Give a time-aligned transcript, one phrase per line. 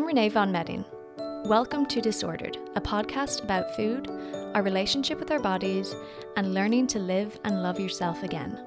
[0.00, 0.82] I'm Renee Von Medding.
[1.44, 4.08] Welcome to Disordered, a podcast about food,
[4.54, 5.94] our relationship with our bodies,
[6.38, 8.58] and learning to live and love yourself again.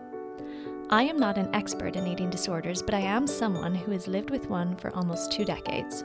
[0.91, 4.29] I am not an expert in eating disorders, but I am someone who has lived
[4.29, 6.03] with one for almost two decades.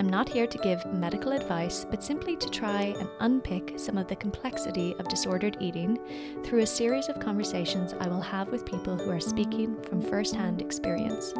[0.00, 4.08] I'm not here to give medical advice, but simply to try and unpick some of
[4.08, 6.00] the complexity of disordered eating
[6.42, 10.34] through a series of conversations I will have with people who are speaking from first
[10.34, 11.32] hand experience.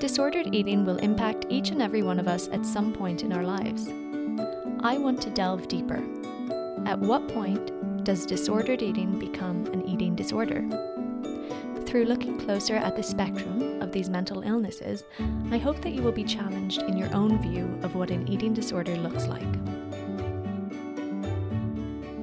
[0.00, 3.42] Disordered eating will impact each and every one of us at some point in our
[3.42, 3.86] lives.
[4.80, 6.02] I want to delve deeper.
[6.86, 10.64] At what point does disordered eating become an eating disorder?
[11.84, 15.04] Through looking closer at the spectrum of these mental illnesses,
[15.50, 18.54] I hope that you will be challenged in your own view of what an eating
[18.54, 19.52] disorder looks like.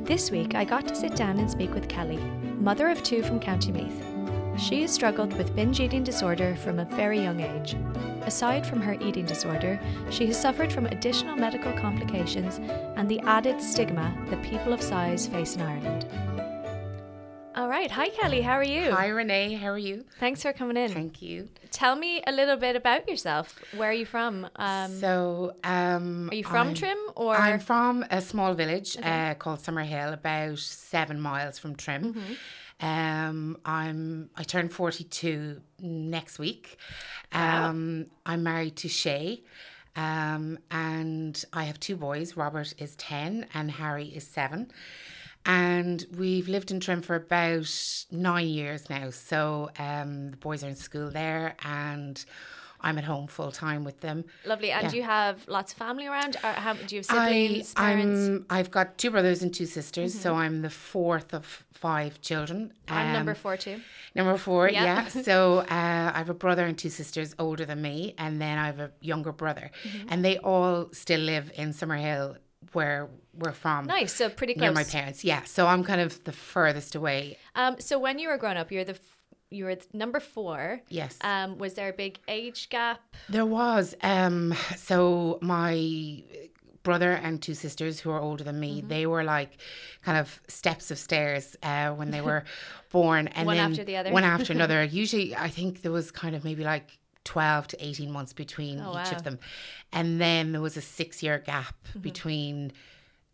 [0.03, 2.17] This week, I got to sit down and speak with Kelly,
[2.58, 4.16] mother of two from County Meath.
[4.58, 7.75] She has struggled with binge eating disorder from a very young age.
[8.23, 12.59] Aside from her eating disorder, she has suffered from additional medical complications
[12.97, 16.08] and the added stigma that people of size face in Ireland.
[17.55, 17.89] All right.
[17.89, 18.41] Hi, Kelly.
[18.41, 18.91] How are you?
[18.91, 19.55] Hi, Renee.
[19.55, 20.05] How are you?
[20.19, 20.91] Thanks for coming in.
[20.91, 21.50] Thank you.
[21.72, 23.59] Tell me a little bit about yourself.
[23.75, 24.47] Where are you from?
[24.58, 27.35] Um, so, um, are you from I'm, Trim or?
[27.35, 32.13] I'm from a small village uh, called Summerhill, about seven miles from Trim.
[32.13, 32.33] Mm-hmm.
[32.80, 36.78] Um, I'm I turn 42 next week.
[37.31, 39.44] Um, I'm married to Shay.
[39.95, 42.38] Um, and I have two boys.
[42.38, 44.72] Robert is 10 and Harry is 7.
[45.45, 49.09] And we've lived in Trim for about nine years now.
[49.09, 52.23] So um, the boys are in school there and
[52.81, 54.25] I'm at home full time with them.
[54.45, 54.72] Lovely.
[54.72, 54.94] And Yeah.
[54.94, 56.36] you have lots of family around?
[56.44, 58.19] Or how, do you have I, siblings, parents?
[58.19, 58.36] Mm-hmm.
[58.36, 62.73] I'm, I've got two brothers and two sisters, so I'm the fourth of five children.
[62.88, 63.81] I'm number Um, four too.
[64.16, 64.84] Number four, Yeah.
[64.84, 65.08] yeah.
[65.23, 68.66] So uh, I have a brother and two sisters older than me, and then I
[68.68, 70.07] have a younger brother, Mm-hmm.
[70.09, 72.38] and they all still live in Summerhill,
[72.74, 73.85] where we're from.
[73.85, 74.13] Nice.
[74.13, 74.62] So pretty close.
[74.63, 75.44] Near my parents, yeah.
[75.46, 77.38] So I'm kind of the furthest away.
[77.56, 78.97] Um, so when you were growing up, you're the
[79.50, 80.81] you were number four.
[80.90, 81.18] Yes.
[81.22, 83.00] Um, was there a big age gap?
[83.30, 83.96] There was.
[84.02, 86.24] Um, so my
[86.84, 88.88] brother and two sisters who are older than me, Mm-hmm.
[88.88, 89.57] they were like
[90.03, 92.44] kind of steps of stairs uh, when they were
[92.91, 94.12] born, and One then after the other.
[94.12, 94.84] one after another.
[94.84, 96.97] Usually, I think there was kind of maybe like.
[97.24, 99.03] 12 to 18 months between Oh, each wow.
[99.03, 99.16] Mm-hmm.
[99.18, 99.40] of them.
[99.91, 102.72] And then there was a six year gap between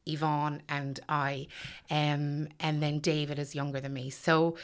[0.05, 1.47] Yvonne and I.
[1.89, 4.09] Um, and then David is younger than me.
[4.09, 4.57] So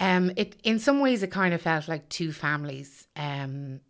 [0.00, 3.06] um, it in some ways it kind of felt like two families.
[3.16, 3.80] Um,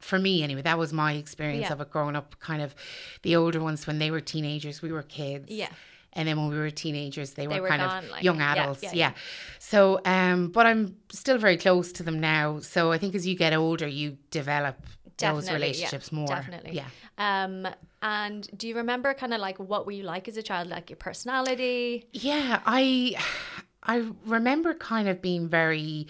[0.00, 1.72] for me anyway, that was my experience Yeah.
[1.72, 2.38] of it growing up.
[2.38, 2.74] Kind of
[3.22, 5.46] the older ones when they were teenagers, we were kids.
[5.50, 5.68] Yeah.
[6.12, 8.40] And then when we were teenagers, they, They were, were kind gone, of like- young
[8.40, 8.82] adults.
[8.82, 9.12] yeah, Yeah, yeah.
[9.58, 12.60] So, um, but I'm still very close to them now.
[12.60, 14.76] So I think as you get older, you develop
[15.18, 16.26] those Definitely, yeah, relationships more.
[16.26, 16.72] definitely.
[16.72, 16.88] Yeah.
[17.18, 17.66] Um,
[18.02, 20.90] and do you remember kind of like what were you like as a child, like
[20.90, 22.06] your personality?
[22.12, 23.16] Yeah, I
[23.82, 26.08] I remember kind of being very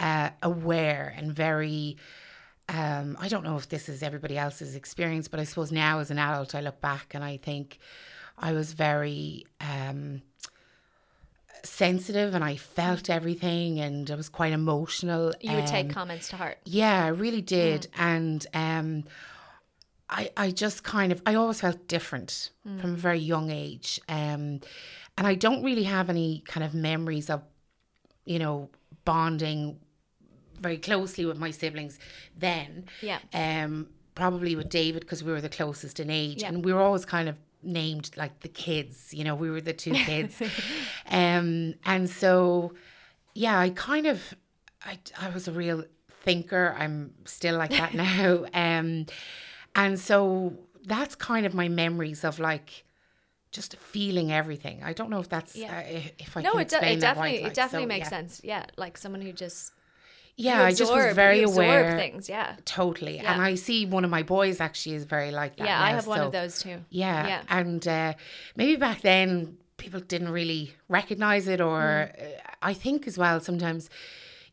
[0.00, 1.96] uh, aware and very.
[2.66, 6.10] Um, I don't know if this is everybody else's experience, but I suppose now as
[6.10, 7.78] an adult, I look back and I think
[8.38, 10.22] I was very um,
[11.64, 15.32] sensitive and I felt everything and I was quite emotional.
[15.40, 16.58] You would take um, comments to heart.
[16.64, 17.82] yeah, I really did.
[17.82, 18.00] Mm.
[18.00, 19.04] And um,
[20.10, 22.80] I, I just kind of, I always felt different Mm.
[22.80, 24.00] from a very young age.
[24.08, 24.60] Um,
[25.18, 27.42] and I don't really have any kind of memories of,
[28.24, 28.70] you know,
[29.04, 29.78] bonding
[30.60, 31.98] very closely with my siblings
[32.36, 32.86] then.
[33.02, 33.18] Yeah.
[33.34, 36.48] Um, probably with David because we were the closest in age, Yeah.
[36.48, 39.12] and we were always kind of named like the kids.
[39.12, 40.40] You know, we were the two kids.
[41.10, 42.74] um, and so,
[43.34, 44.34] yeah, I kind of,
[44.84, 46.74] I, I was a real thinker.
[46.78, 48.44] I'm still like that now.
[48.54, 49.06] Um,
[49.74, 50.54] and so
[50.84, 52.84] that's kind of my memories of like
[53.50, 54.82] just feeling everything.
[54.82, 55.78] I don't know if that's Yeah.
[55.78, 57.42] uh, if I No, can it, explain it that definitely right.
[57.42, 58.10] like, it definitely so, makes yeah.
[58.10, 58.40] sense.
[58.44, 59.72] Yeah, like someone who just
[60.36, 61.96] Yeah, you I just was very absorb aware.
[61.96, 62.28] things.
[62.28, 63.16] Yeah, Totally.
[63.16, 63.32] Yeah.
[63.32, 65.66] And I see one of my boys actually is very like that.
[65.66, 65.80] yeah.
[65.80, 66.78] I now, have one of those too.
[66.90, 67.26] Yeah.
[67.26, 67.42] Yeah.
[67.48, 68.14] And uh,
[68.56, 72.22] maybe back then people didn't really recognize it, or Mm.
[72.36, 73.90] uh, I think as well sometimes,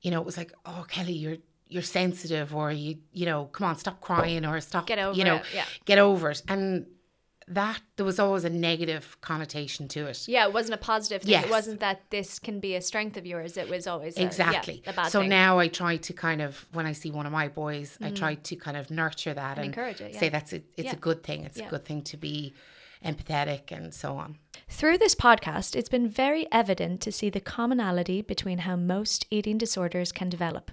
[0.01, 1.38] you know, it was like, oh, Kelly, you're
[1.68, 5.24] you're sensitive, or you you know, come on, stop crying, or stop, Get over you
[5.24, 5.66] know, it, yeah.
[5.86, 6.86] get over it, and
[7.48, 10.28] that there was always a negative connotation to it.
[10.28, 11.32] Yeah, it wasn't a positive thing.
[11.32, 11.46] Yes.
[11.46, 13.58] It wasn't that this can be a strength of yours.
[13.58, 14.84] It was always a, yeah, Exactly.
[14.86, 15.30] a so thing.
[15.30, 18.36] now I try to kind of when I see one of my boys, I try
[18.36, 20.20] to kind of nurture that and, encourage it, yeah.
[20.20, 20.94] Say that's a, it's Yeah.
[20.94, 21.44] a good thing.
[21.44, 22.54] It's a good thing to be
[23.04, 24.38] empathetic and so on.
[24.70, 29.58] Through this podcast, it's been very evident to see the commonality between how most eating
[29.58, 30.72] disorders can develop.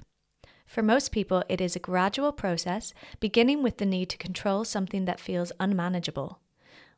[0.67, 5.06] For most people, it is a gradual process, beginning with the need to control something
[5.06, 6.41] that feels unmanageable,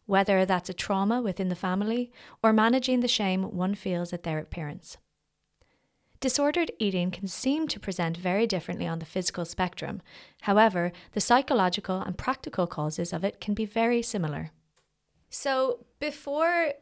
[0.06, 2.10] whether that's a trauma within the family
[2.42, 4.96] or managing the shame one feels at their appearance.
[6.20, 10.02] Disordered eating can seem to present very differently on the physical spectrum.
[10.42, 14.50] However, the psychological and practical causes of it can be very similar.
[15.30, 16.74] So, before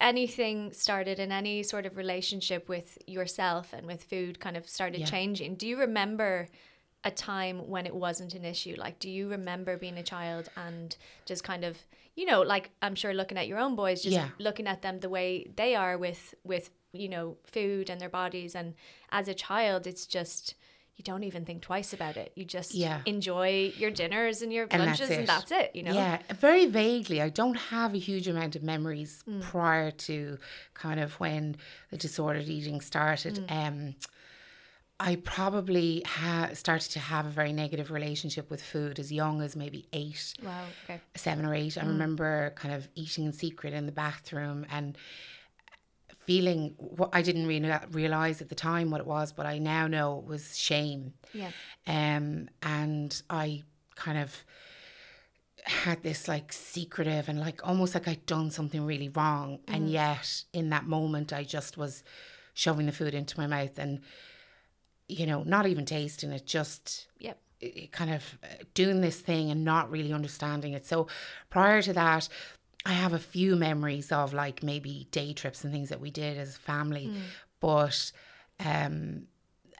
[0.00, 5.00] anything started in any sort of relationship with yourself and with food kind of started
[5.00, 5.06] Yeah.
[5.06, 6.48] changing, do you remember
[7.04, 8.74] a time when it wasn't an issue?
[8.76, 10.94] Like, do you remember being a child and
[11.24, 11.78] just kind of,
[12.16, 14.28] you know, like I'm sure looking at your own boys, just Yeah.
[14.38, 18.54] looking at them the way they are with with you know food and their bodies,
[18.54, 18.74] and
[19.10, 20.54] as a child, it's just.
[20.96, 22.30] You don't even think twice about it.
[22.36, 23.00] You just Yeah.
[23.04, 25.74] enjoy your dinners and your And that's lunches, and that's it.
[25.74, 25.92] You know.
[25.92, 27.20] Yeah, very vaguely.
[27.20, 29.40] I don't have a huge amount of memories Mm.
[29.42, 30.38] prior to
[30.74, 31.56] kind of when
[31.90, 33.34] the disordered eating started.
[33.48, 33.50] Mm.
[33.68, 33.94] Um,
[35.00, 39.56] I probably ha- started to have a very negative relationship with food as young as
[39.56, 40.64] maybe eight, Wow.
[40.84, 41.00] Okay.
[41.16, 41.76] seven or eight.
[41.76, 44.96] I remember kind of eating in secret in the bathroom and
[46.26, 49.86] feeling what I didn't really realize at the time what it was, but I now
[49.88, 51.12] know it was shame.
[51.32, 51.50] Yeah.
[51.86, 53.62] Um, and I
[53.96, 54.44] kind of
[55.64, 59.58] had this like secretive and like almost like I'd done something really wrong.
[59.66, 62.04] And yet in that moment, I just was
[62.54, 64.00] shoving the food into my mouth and,
[65.14, 67.38] you know, not even tasting it, just Yep.
[67.92, 70.84] kind of uh, doing this thing and not really understanding it.
[70.86, 71.06] So
[71.50, 72.28] prior to that,
[72.86, 76.36] I have a few memories of like maybe day trips and things that we did
[76.36, 77.10] as a family,
[77.60, 78.12] but
[78.60, 79.26] um,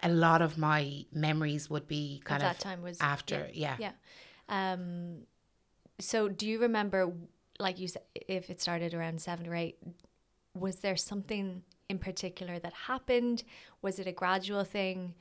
[0.02, 3.76] a lot of my memories would be kind that of time was- after, yeah.
[3.78, 3.92] Yeah.
[4.48, 5.26] Um,
[6.00, 7.12] so do you remember,
[7.58, 9.76] like you said, if it started around seven or eight,
[10.54, 13.44] was there something in particular that happened?
[13.82, 15.14] Was it a gradual thing?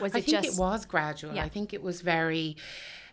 [0.00, 1.34] Was I it think just it was gradual.
[1.34, 1.44] Yeah.
[1.44, 2.56] I think it was very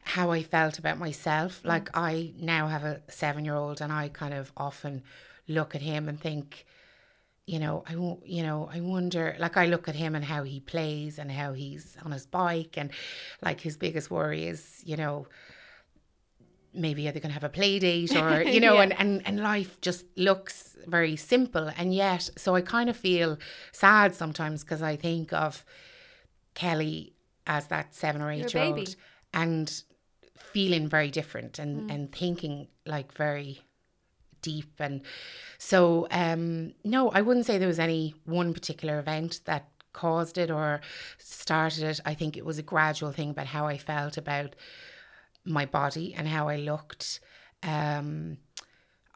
[0.03, 1.61] how I felt about myself.
[1.63, 1.67] Mm.
[1.67, 5.03] Like I now have a seven year old and I kind of often
[5.47, 6.65] look at him and think,
[7.45, 10.43] you know, I won't, you know, I wonder, like I look at him and how
[10.43, 12.91] he plays and how he's on his bike and
[13.41, 15.27] like his biggest worry is, you know,
[16.75, 18.81] maybe are they going to have a play date or, you know, Yeah.
[18.83, 21.71] and, and, and life just looks very simple.
[21.77, 23.37] And yet, so I kind of feel
[23.71, 25.63] sad sometimes because I think of
[26.53, 27.13] Kelly
[27.47, 28.79] as that seven or Your eight year baby.
[28.81, 28.95] old
[29.33, 29.81] and
[30.37, 31.93] feeling very different and, Mm.
[31.93, 33.61] and thinking like very
[34.41, 35.01] deep and
[35.57, 40.51] so um no I wouldn't say there was any one particular event that caused it
[40.51, 40.81] or
[41.17, 44.55] started it I think it was a gradual thing about how I felt about
[45.45, 47.19] my body and how I looked.
[47.63, 48.37] Um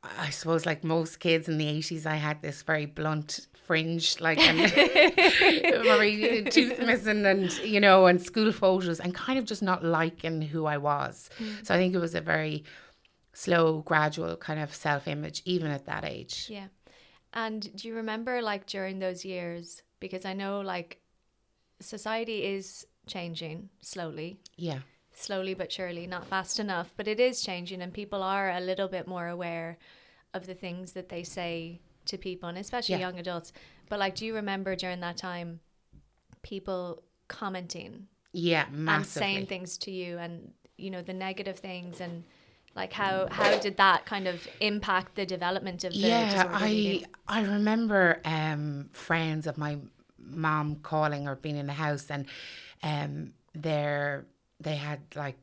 [0.02, 4.40] I suppose like most kids in the 80s I had this very blunt fringe like
[4.40, 4.58] and
[5.84, 10.42] very tooth missing and you know and school photos and kind of just not liking
[10.42, 11.30] who I was.
[11.64, 12.64] So I think it was a very
[13.34, 16.48] slow gradual kind of self-image even at that age.
[16.50, 16.68] Yeah.
[17.34, 19.84] And do you remember like during those years?
[20.00, 21.02] Because I know like
[21.80, 24.80] society is changing slowly, yeah
[25.20, 28.88] slowly but surely, not fast enough, but it is changing and people are a little
[28.88, 29.78] bit more aware
[30.34, 33.08] of the things that they say to people and especially Yeah.
[33.10, 33.52] young adults.
[33.90, 35.60] But like do you remember during that time
[36.42, 38.98] people commenting yeah massively.
[39.00, 42.24] and saying things to you and you know the negative things and
[42.76, 47.42] like how how did that kind of impact the development of the yeah i i
[47.42, 49.78] remember um friends of my
[50.18, 52.26] mom calling or being in the house and
[52.84, 54.26] um they're
[54.60, 55.38] they had like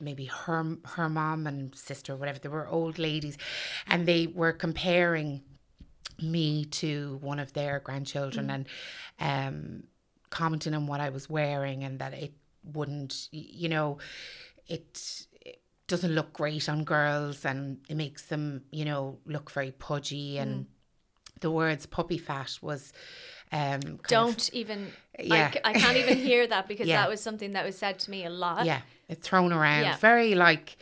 [0.00, 3.38] maybe her her mom and sister whatever they were old ladies
[3.86, 5.42] and they were comparing
[6.22, 8.66] me to one of their grandchildren and
[9.20, 9.84] um
[10.30, 13.98] commenting on what I was wearing and that it wouldn't you know
[14.66, 19.70] it, it doesn't look great on girls and it makes them you know look very
[19.70, 20.66] pudgy and
[21.40, 22.92] the words puppy fat was
[23.52, 25.52] um don't even Yeah.
[25.64, 27.00] I, I can't even hear that because Yeah.
[27.02, 29.96] that was something that was said to me a lot yeah it's thrown around Yeah.
[29.98, 30.76] very like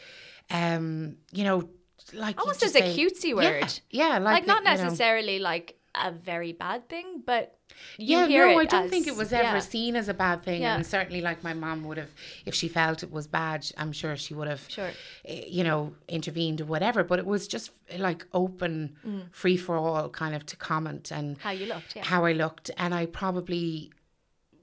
[0.51, 1.69] um you know
[2.13, 5.77] like almost as a say- cutesy word yeah, like, like, not you know- necessarily like
[5.95, 7.57] a very bad thing but
[7.97, 9.59] you yeah, no, I don't as- think it was ever yeah.
[9.61, 10.61] seen as a bad thing.
[10.61, 10.75] Yeah.
[10.77, 12.13] And certainly, like my mom would have,
[12.45, 14.91] if she felt it was bad, I'm sure she would have, Sure.
[15.25, 17.03] eh, you know, intervened or whatever.
[17.03, 19.33] But it was just like open, Mm.
[19.33, 22.71] free for all, kind of to comment and how you looked yeah how I looked,
[22.77, 23.91] and I probably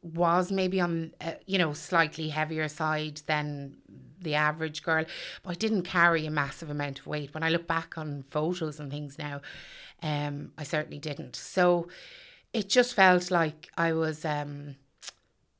[0.01, 3.77] was maybe on, uh, you know, slightly heavier side than
[4.21, 5.05] the average girl,
[5.43, 7.33] but I didn't carry a massive amount of weight.
[7.33, 9.41] When I look back on photos and things now,
[10.03, 11.35] um, I certainly didn't.
[11.35, 11.87] So
[12.53, 14.75] it just felt like I was, um,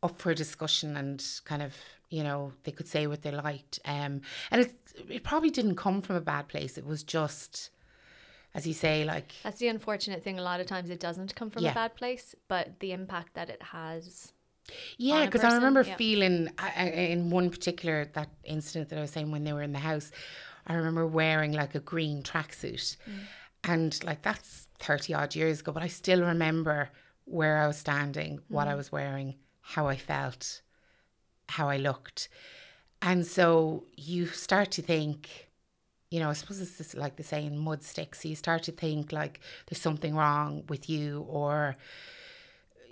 [0.02, 1.76] up for discussion and kind of
[2.10, 4.74] you know they could say what they liked um and it
[5.10, 7.70] it probably didn't come from a bad place it was just
[8.60, 10.38] as you say like That's the unfortunate thing.
[10.40, 11.72] A lot of times it doesn't come from Yeah.
[11.72, 14.34] a bad place, but the impact that it has.
[14.98, 15.96] Yeah, because I remember yeah.
[15.96, 16.38] feeling
[17.16, 20.08] in one particular that incident that I was saying when they were in the house,
[20.68, 23.20] I remember wearing like a green tracksuit, Mm.
[23.74, 26.78] and like that's thirty odd years ago, but I still remember
[27.26, 28.72] where I was standing, what Mm.
[28.74, 29.30] I was wearing,
[29.74, 30.62] how I felt,
[31.58, 32.30] how I looked,
[33.02, 33.46] and so
[33.96, 35.49] you start to think.
[36.12, 38.22] You know, I suppose it's just like the saying mud sticks.
[38.22, 41.76] So you start to think like there's something wrong with you or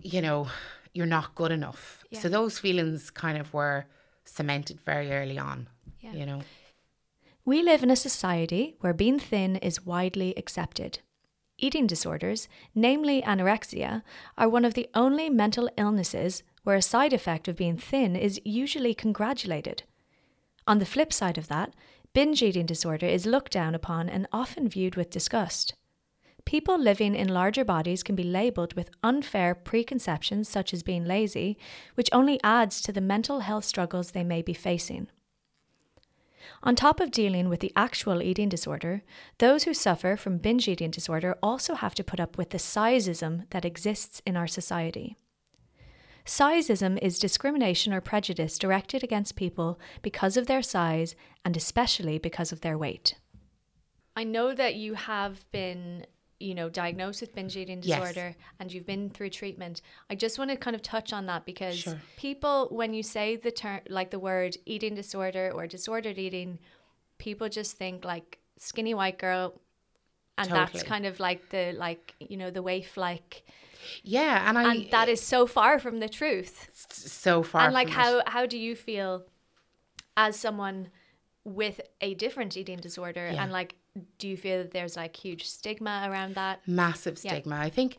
[0.03, 0.47] you know,
[0.93, 2.03] you're not good enough.
[2.11, 2.19] Yeah.
[2.19, 3.85] So those feelings kind of were
[4.25, 5.67] cemented very early on,
[6.01, 6.13] Yeah.
[6.13, 6.41] you know.
[7.45, 10.99] We live in a society where being thin is widely accepted.
[11.57, 14.03] Eating disorders, namely anorexia,
[14.37, 18.39] are one of the only mental illnesses where a side effect of being thin is
[18.43, 19.83] usually congratulated.
[20.67, 21.73] On the flip side of that,
[22.17, 25.75] binge eating disorder is looked down upon and often viewed with disgust.
[26.45, 31.59] People living in larger bodies can be labelled with unfair preconceptions such as being lazy,
[31.93, 35.09] which only adds to the mental health struggles they may be facing.
[36.63, 39.03] On top of dealing with the actual eating disorder,
[39.37, 43.47] those who suffer from binge eating disorder also have to put up with the sizeism
[43.51, 45.17] that exists in our society.
[46.27, 51.15] Sizeism is discrimination or prejudice directed against people because of their size
[51.45, 53.15] and especially because of their weight.
[54.15, 56.05] I know that you have been,
[56.39, 57.99] you know, diagnosed with binge eating Yes.
[57.99, 59.81] disorder and you've been through treatment.
[60.09, 62.01] I just want to kind of touch on that because Sure.
[62.17, 66.59] people when you say the term like the word eating disorder or disordered eating,
[67.19, 69.61] people just think like skinny white girl
[70.37, 73.43] and that's kind of like the like, you know, the waif like
[74.03, 76.69] Yeah, and I and that is so far from the truth.
[76.91, 78.03] so far and like from it.
[78.03, 79.25] how how do you feel
[80.15, 80.89] as someone
[81.43, 83.43] with a different eating disorder Yeah.
[83.43, 83.75] and like
[84.17, 87.31] do you feel that there's like huge stigma around that massive Yeah.
[87.31, 87.55] stigma.
[87.57, 87.97] I think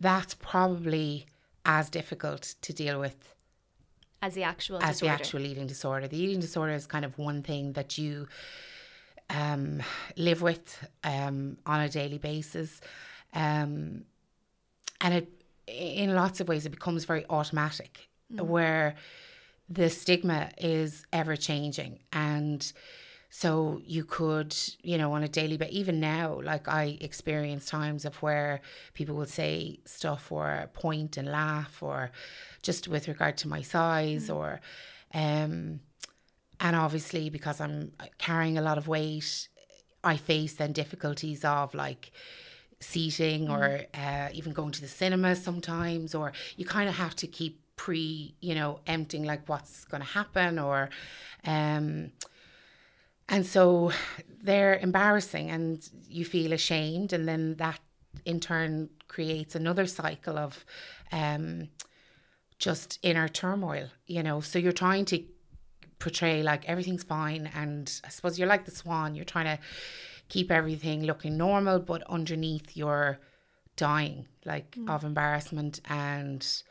[0.00, 1.26] that's probably
[1.64, 3.34] as difficult to deal with
[4.22, 6.08] as the actual as disorder the actual eating disorder.
[6.08, 8.28] The eating disorder is kind of one thing that you
[9.30, 9.82] um,
[10.16, 12.80] live with um, on a daily basis,
[13.34, 14.04] um,
[15.00, 15.32] and it
[15.66, 18.94] in lots of ways it becomes very automatic, where
[19.68, 22.72] the stigma is ever changing and.
[23.28, 28.04] So you could, you know, on a daily but even now, like I experience times
[28.06, 28.60] of where
[28.94, 32.12] people will say stuff or point and laugh or
[32.62, 34.60] just with regard to my size or
[35.12, 35.80] um
[36.60, 39.48] and obviously because I'm carrying a lot of weight,
[40.02, 42.12] I face then difficulties of like
[42.80, 47.26] seating or uh, even going to the cinema sometimes or you kind of have to
[47.26, 50.90] keep pre, you know, emptying like what's going to happen or
[51.44, 52.10] um
[53.28, 53.90] and so
[54.42, 57.80] they're embarrassing and you feel ashamed and then that
[58.24, 60.64] in turn creates another cycle of
[61.12, 61.68] um
[62.58, 64.40] just inner turmoil, you know.
[64.40, 65.22] So you're trying to
[65.98, 69.58] portray like everything's fine and I suppose you're like the swan, you're trying to
[70.28, 73.18] keep everything looking normal, but underneath you're
[73.76, 76.62] dying like of embarrassment and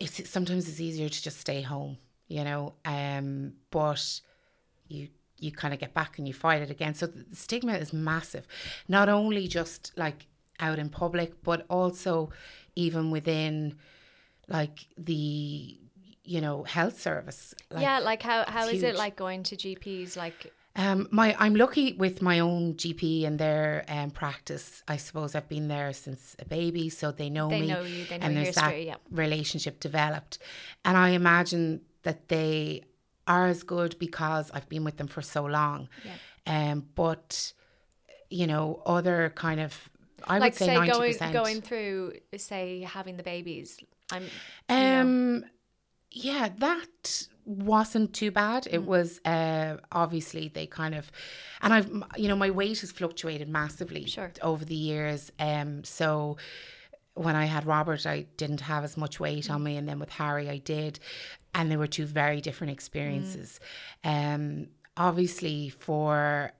[0.00, 1.98] it's sometimes it's easier to just stay home,
[2.28, 2.74] you know.
[2.84, 4.20] Um but
[4.88, 5.08] you
[5.38, 6.94] you kind of get back and you fight it again.
[6.94, 8.46] So the stigma is massive.
[8.86, 10.26] Not only just like
[10.60, 12.30] out in public, but also
[12.76, 13.76] even within
[14.48, 15.78] like the
[16.24, 17.54] you know health service.
[17.70, 21.54] Like, yeah like how how is it like going to gps like um, my I'm
[21.54, 24.82] lucky with my own GP and their um, practice.
[24.88, 27.68] I suppose I've been there since a baby, so they know They me.
[27.68, 28.96] know you, they know and there's history, that yeah.
[29.10, 30.38] relationship developed,
[30.84, 32.84] and I imagine that they
[33.26, 35.88] are as good because I've been with them for so long.
[36.04, 36.72] Yeah.
[36.72, 37.52] Um, but
[38.30, 39.90] you know, other kind of
[40.24, 41.32] I like would say say ninety going percent.
[41.32, 43.78] going through say having the babies
[44.12, 44.28] i'm you
[44.68, 45.44] know, Um,
[46.12, 48.64] yeah, that wasn't too bad.
[48.64, 48.74] Mm.
[48.74, 51.10] It was uh, obviously they kind of,
[51.60, 54.32] and I've you know my weight has fluctuated massively Sure.
[54.42, 55.30] over the years.
[55.38, 56.36] Um, so
[57.14, 59.54] when I had Robert, I didn't have as much weight Mm.
[59.54, 60.98] on me, and then with Harry, I did,
[61.54, 63.60] and they were two very different experiences.
[64.04, 64.34] Mm.
[64.34, 66.52] Um, obviously for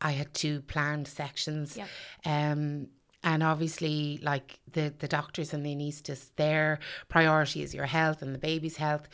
[0.00, 1.76] I had two planned sections.
[1.76, 1.88] Yep.
[2.24, 2.88] Um,
[3.24, 8.34] and obviously, like the the doctors and the anaesthetists, their priority is your health and
[8.34, 9.08] the baby's health.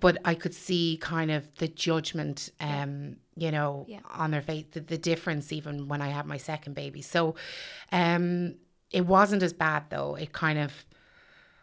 [0.00, 4.00] But I could see kind of the judgment, um, you know, Yeah.
[4.10, 7.02] on their face, the, the difference even when I had my second baby.
[7.02, 7.34] So,
[7.92, 8.56] um,
[8.90, 10.14] it wasn't as bad though.
[10.14, 10.72] It kind of,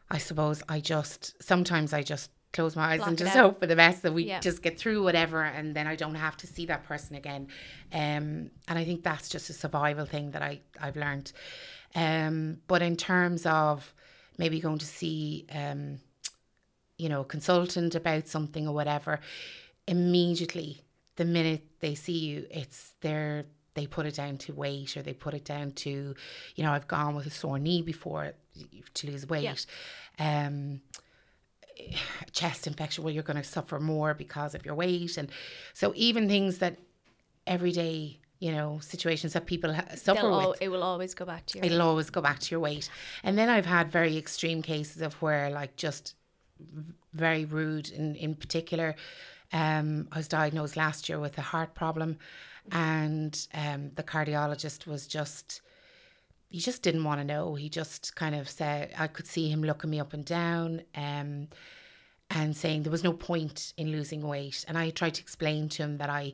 [0.10, 3.68] I suppose I just sometimes I just close my eyes Block and just hope for
[3.68, 4.40] the best that we Yeah.
[4.40, 7.48] just get through whatever and then I don't have to see that person again.
[7.92, 11.34] Um, and I think that's just a survival thing that I, I've learned.
[11.96, 13.94] Um, but in terms of
[14.38, 16.00] maybe going to see um,
[16.98, 19.20] you know, a consultant about something or whatever,
[19.88, 20.82] immediately
[21.16, 25.14] the minute they see you, it's their they put it down to weight or they
[25.14, 26.16] put it down to,
[26.56, 28.34] you know, I've gone with a sore knee before
[28.94, 29.66] to lose weight.
[30.20, 30.82] Um
[32.32, 35.18] chest infection, well, you're going to suffer more because of your weight.
[35.18, 35.30] And
[35.74, 36.78] so, even things that
[37.46, 41.26] everyday, you know, situations that people ha- suffer They'll with, al- it will always go
[41.26, 41.66] back to your.
[41.66, 42.90] it'll always go back to your weight.
[43.24, 46.16] And then I've had very extreme cases of where, like, just
[47.14, 48.96] very rude in, in particular.
[49.54, 52.18] Um, I was diagnosed last year with a heart problem,
[52.72, 55.62] and um, the cardiologist was just,
[56.50, 57.56] he just didn't want to know.
[57.56, 60.82] He just kind of said, I could see him looking me up and down.
[60.96, 61.48] Um,
[62.32, 64.66] and saying there was no point in losing weight.
[64.68, 66.34] And I tried to explain to him that I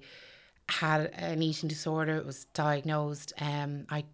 [0.70, 2.16] had an eating disorder.
[2.16, 3.34] It was diagnosed.
[3.40, 4.06] Um, I'd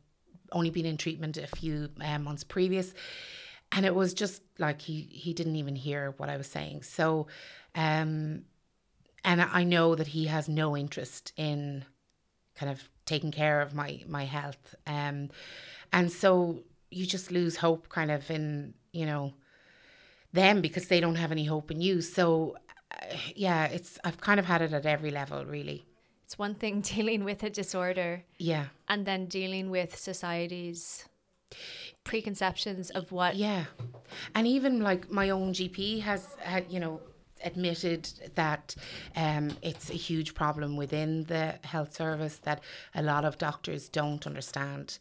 [0.52, 2.94] only been in treatment a few um, months previous,
[3.72, 6.84] and it was just like he he didn't even hear what I was saying.
[6.84, 7.28] So,
[7.76, 8.44] um,
[9.24, 11.86] and I know that he has no interest in
[12.56, 14.76] kind of taking care of my my health.
[14.86, 15.30] Um,
[15.92, 19.34] and so you just lose hope, kind of in you know
[20.34, 22.02] them because they don't have any hope in you.
[22.02, 22.58] So,
[22.92, 25.86] uh, yeah, it's I've kind of had it at every level, really.
[26.24, 31.06] It's one thing dealing with a disorder Yeah, and then dealing with society's
[32.04, 33.36] preconceptions of what.
[33.36, 33.66] yeah,
[34.36, 37.02] and even like my own GP has had, you know,
[37.44, 38.76] admitted that
[39.16, 42.62] um, it's a huge problem within the health service that
[42.96, 44.98] a lot of doctors don't understand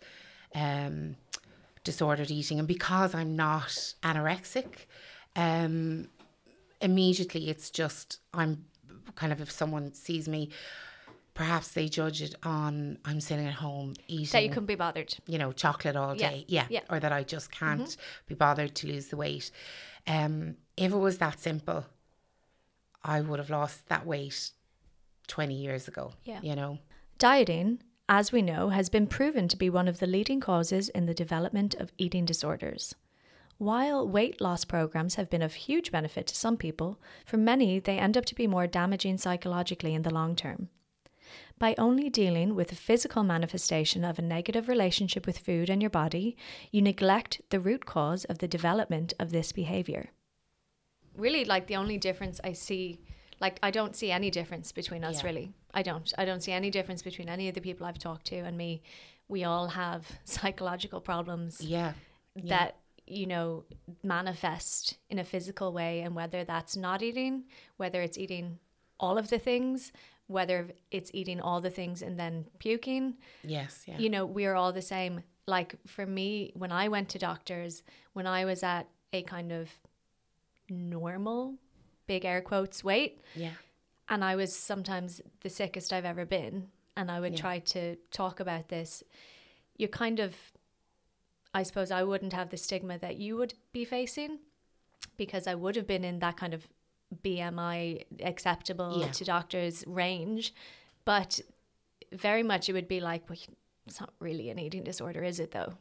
[0.54, 1.16] um,
[1.84, 4.86] disordered eating, and because I'm not anorexic,
[5.34, 6.08] um,
[6.80, 8.64] immediately it's just I'm
[9.14, 10.50] kind of if someone sees me.
[11.36, 15.14] Perhaps they judge it on I'm sitting at home eating That you couldn't be bothered.
[15.26, 16.44] you know, chocolate all Yeah, day.
[16.48, 16.66] Yeah.
[16.70, 16.80] yeah.
[16.80, 16.94] Mm-hmm.
[16.94, 17.96] Or that I just can't
[18.26, 19.50] be bothered to lose the weight.
[20.06, 21.84] Um, if it was that simple,
[23.04, 24.50] I would have lost that weight
[25.28, 26.12] 20 years ago.
[26.24, 26.40] Yeah.
[26.42, 26.78] You know?
[27.18, 31.06] Dieting, as we know, has been proven to be one of the leading causes in
[31.06, 32.94] the development of eating disorders.
[33.58, 37.98] While weight loss programs have been of huge benefit to some people, for many they
[37.98, 40.68] end up to be more damaging psychologically in the long term.
[41.58, 45.90] By only dealing with the physical manifestation of a negative relationship with food and your
[45.90, 46.36] body,
[46.70, 50.10] you neglect the root cause of the development of this behavior.
[51.16, 53.00] Really, like the only difference I see,
[53.40, 55.26] like I don't see any difference between us, Yeah.
[55.26, 55.52] really.
[55.72, 56.12] I don't.
[56.18, 58.82] I don't see any difference between any of the people I've talked to and me.
[59.28, 61.94] We all have psychological problems Yeah.
[62.34, 63.64] that you know
[64.02, 67.44] manifest in a physical way and whether that's not eating
[67.76, 68.58] whether it's eating
[68.98, 69.92] all of the things
[70.28, 73.84] whether it's eating all the things and then puking Yes.
[73.86, 73.98] Yeah.
[73.98, 78.26] you know we're all the same like for me when i went to doctors when
[78.26, 79.70] i was at a kind of
[80.68, 81.54] normal
[82.06, 83.50] big air quotes weight yeah.
[84.08, 88.40] and I was sometimes the sickest I've ever been, and I would try to talk
[88.40, 89.02] about this,
[89.76, 90.34] You're kind of,
[91.52, 94.38] I suppose I wouldn't have the stigma that you would be facing
[95.16, 96.68] because I would have been in that kind of
[97.22, 99.10] BMI acceptable Yeah.
[99.12, 100.54] to doctors range,
[101.04, 101.40] but
[102.12, 103.38] very much it would be like, well,
[103.86, 105.74] it's not really an eating disorder, is it though?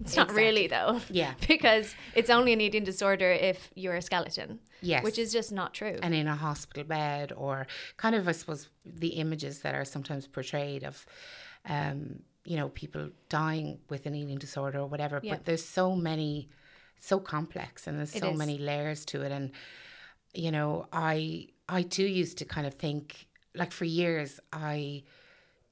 [0.00, 1.00] It's not really though.
[1.08, 1.34] Yeah.
[1.48, 4.58] because it's only an eating disorder if you're a skeleton.
[4.82, 5.04] Yes.
[5.04, 5.98] Which is just not true.
[6.02, 10.26] and in a hospital bed or kind of I suppose the images that are sometimes
[10.26, 11.06] portrayed of
[11.66, 15.20] um, you know, people dying with an eating disorder or whatever.
[15.22, 15.34] Yeah.
[15.36, 16.50] But there's so many
[16.98, 18.38] so complex and there's It so is.
[18.38, 19.52] many layers to it and
[20.34, 25.02] you know, I I too used to kind of think like for years I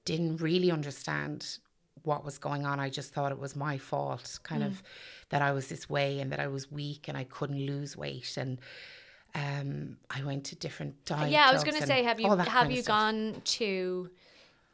[0.04, 1.58] didn't really understand
[2.04, 2.80] what was going on.
[2.80, 4.66] I just thought it was my fault, kind Mm.
[4.68, 4.82] of
[5.28, 8.36] that I was this way and that I was weak and I couldn't lose weight.
[8.36, 8.58] And
[9.34, 11.30] um, I went to different diet.
[11.30, 14.10] yeah, I was going to say, have you have you gone to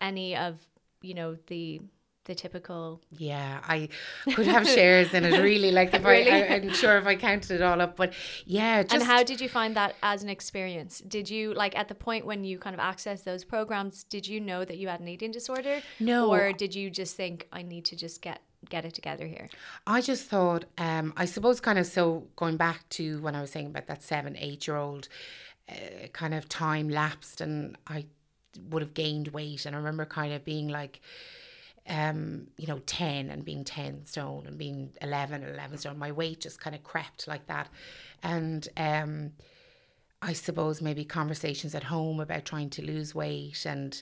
[0.01, 0.57] any of
[1.03, 1.81] you know the
[2.29, 3.01] the typical?
[3.11, 3.89] Yeah, I
[4.35, 5.43] could have shares in it.
[5.43, 6.31] Really, like if Really?
[6.31, 8.13] I, I, I'm sure if I counted it all up, but
[8.47, 11.01] yeah, just and how did you find that as an experience?
[11.01, 14.05] Did you like at the point when you kind of accessed those programs?
[14.05, 15.83] Did you know that you had an eating disorder?
[15.99, 16.31] No.
[16.31, 19.49] or did you just think I need to just get get it together here?
[19.87, 23.51] I just thought, um, I suppose, kind of so going back to when I was
[23.51, 25.09] saying about that seven, eight year old,
[25.69, 28.07] uh, kind of time lapsed, and I
[28.71, 31.01] would have gained weight, and I remember kind of being like,
[31.89, 36.13] um, you know, 10 and being 10 stone and being 11 and 11 stone, my
[36.13, 37.69] weight just kind of crept like that.
[38.23, 39.33] And um,
[40.21, 44.01] I suppose maybe conversations at home about trying to lose weight and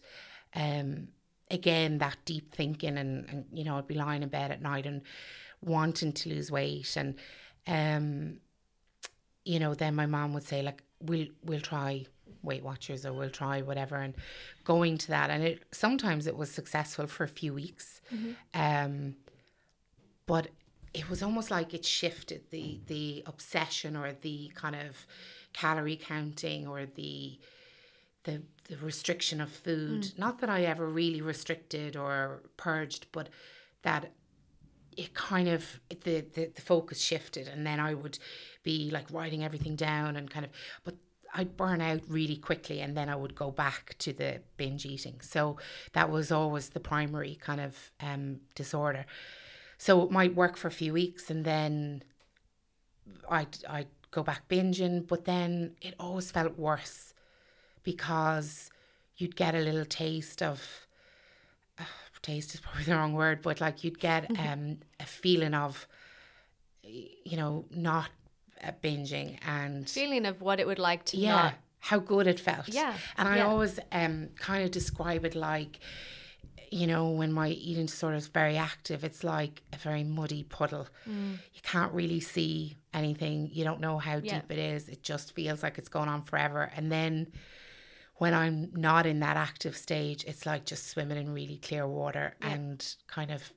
[0.54, 1.08] um,
[1.50, 4.86] again, that deep thinking and, and, you know, I'd be lying in bed at night
[4.86, 5.02] and
[5.60, 6.96] wanting to lose weight.
[6.96, 7.14] And,
[7.66, 8.38] um,
[9.44, 12.06] you know, then my mom would say like, we'll, we'll try
[12.42, 14.14] Weight Watchers or we'll try whatever and
[14.64, 18.32] going to that and it sometimes it was successful for a few weeks mm-hmm.
[18.54, 19.14] um
[20.26, 20.48] but
[20.94, 25.06] it was almost like it shifted the the obsession or the kind of
[25.52, 27.38] calorie counting or the
[28.24, 30.18] the the restriction of food mm.
[30.18, 33.28] not that I ever really restricted or purged but
[33.82, 34.12] that
[34.96, 38.18] it kind of the, the the focus shifted and then I would
[38.62, 40.50] be like writing everything down and kind of
[40.84, 40.96] but
[41.34, 45.20] I'd burn out really quickly and then I would go back to the binge eating.
[45.20, 45.58] So
[45.92, 49.06] that was always the primary kind of um, disorder.
[49.78, 52.02] So it might work for a few weeks and then
[53.28, 57.12] I'd, I'd go back binging, but then it always felt worse
[57.82, 58.70] because
[59.16, 60.86] you'd get a little taste of,
[61.78, 61.84] uh,
[62.22, 65.86] taste is probably the wrong word, but like you'd get um, a feeling of,
[66.82, 68.10] you know, not
[68.82, 71.54] binging and feeling of what it would like to yeah not.
[71.80, 73.46] how good it felt yeah and I yeah.
[73.46, 75.80] always um kind of describe it like
[76.70, 80.88] you know when my eating disorder is very active it's like a very muddy puddle
[81.08, 81.32] mm.
[81.54, 84.40] you can't really see anything you don't know how yeah.
[84.40, 87.28] deep it is it just feels like it's going on forever and then
[88.18, 92.34] when I'm not in that active stage, it's like just swimming in really clear water
[92.40, 92.48] yeah.
[92.48, 93.52] and kind of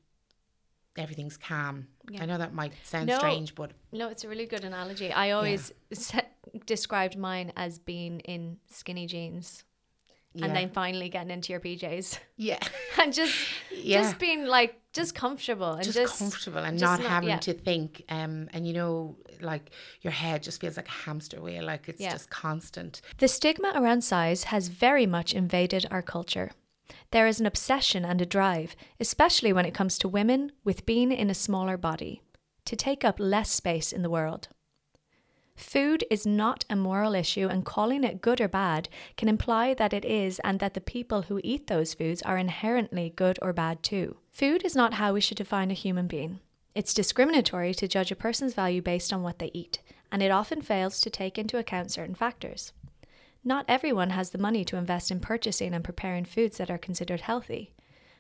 [0.99, 1.87] everything's calm.
[2.09, 2.23] Yeah.
[2.23, 5.11] I know that might sound no, strange, but no, it's a really good analogy.
[5.11, 5.71] I always
[6.13, 6.21] yeah.
[6.65, 9.63] described mine as being in skinny jeans.
[10.33, 10.45] Yeah.
[10.45, 12.19] And then finally getting into your PJs.
[12.37, 12.59] Yeah.
[13.01, 13.35] and just
[13.83, 18.03] just being like just comfortable and just, just comfortable and not, not, having to think.
[18.09, 21.99] Um and you know, like your head just feels like a hamster wheel, like it's
[22.01, 23.01] just constant.
[23.17, 26.51] The stigma around size has very much invaded our culture.
[27.11, 31.11] There is an obsession and a drive, especially when it comes to women, with being
[31.11, 32.21] in a smaller body,
[32.65, 34.49] to take up less space in the world.
[35.55, 39.91] Food is not a moral issue, and calling it good or bad can imply that
[39.93, 43.83] it is and that the people who eat those foods are inherently good or bad
[43.83, 44.15] too.
[44.31, 46.39] Food is not how we should define a human being.
[46.75, 49.79] It's discriminatory to judge a person's value based on what they eat,
[50.13, 52.71] and it often fails to take into account certain factors.
[53.43, 57.21] Not everyone has the money to invest in purchasing and preparing foods that are considered
[57.21, 57.73] healthy.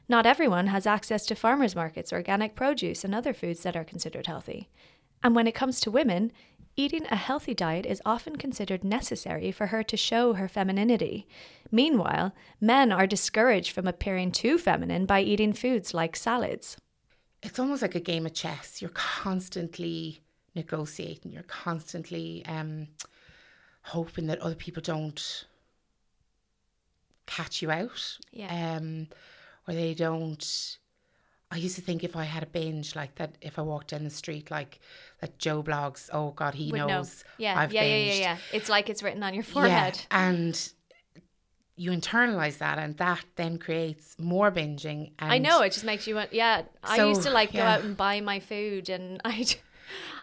[0.07, 4.27] Not everyone has access to farmers markets, organic produce, and other foods that are considered
[4.27, 4.69] healthy.
[5.21, 6.31] And when it comes to women,
[6.75, 11.27] eating a healthy diet is often considered necessary for her to show her femininity.
[11.71, 16.77] Meanwhile, men are discouraged from appearing too feminine by eating foods like salads.
[17.43, 18.81] It's almost like a game of chess.
[18.81, 20.21] You're constantly
[20.55, 22.87] negotiating, you're constantly um,
[23.89, 25.45] hoping that other people don't
[27.25, 28.17] catch you out.
[28.31, 28.77] Yeah.
[28.77, 29.07] Um,
[29.67, 30.77] or they don't.
[31.51, 34.03] I used to think if I had a binge like that, if I walked down
[34.03, 34.79] the street, like
[35.19, 37.23] that Joe Bloggs, oh God, he Would knows.
[37.23, 37.45] Know.
[37.45, 38.37] Yeah, I've yeah, yeah, yeah, yeah.
[38.53, 39.99] It's like it's written on your forehead.
[40.11, 40.71] Yeah, and
[41.79, 45.11] you internalize that, and that then creates more binging.
[45.17, 46.33] And I know it just makes you want.
[46.33, 47.61] Yeah, so, I used to like yeah.
[47.61, 49.55] go out and buy my food, and I would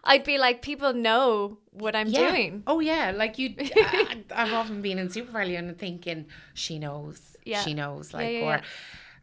[0.05, 2.31] I'd be like, people know what I'm yeah.
[2.31, 2.63] doing.
[2.67, 3.55] Oh yeah, like you.
[3.59, 7.39] I, I've often been in SuperValu and thinking she knows.
[7.47, 7.63] Yeah.
[7.63, 8.13] She knows.
[8.13, 8.61] Like or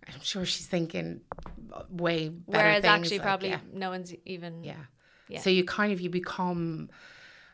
[0.07, 1.21] I'm sure she's thinking
[1.91, 4.63] way better Whereas things, actually, like, probably no one's even.
[4.63, 4.73] Yeah.
[5.27, 5.39] Yeah.
[5.39, 6.89] So you kind of you become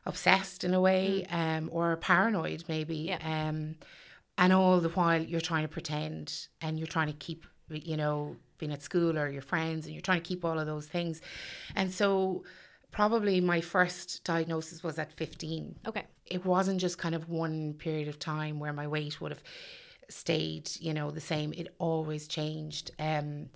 [0.05, 1.33] obsessed in a way, mm.
[1.33, 2.95] um, or paranoid maybe.
[2.95, 3.49] Yeah.
[3.49, 3.75] Um,
[4.39, 8.37] and all the while you're trying to pretend and you're trying to keep, you know,
[8.57, 11.21] being at school or your friends and you're trying to keep all of those things.
[11.75, 12.43] And so
[12.89, 15.79] probably my first diagnosis was at 15.
[15.85, 16.05] Okay.
[16.25, 19.43] It wasn't just kind of one period of time where my weight would have
[20.07, 21.51] stayed, you know, the same.
[21.51, 22.91] It always changed.
[22.97, 23.49] Um,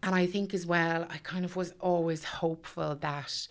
[0.00, 3.48] and I think as well, I kind of was always hopeful that,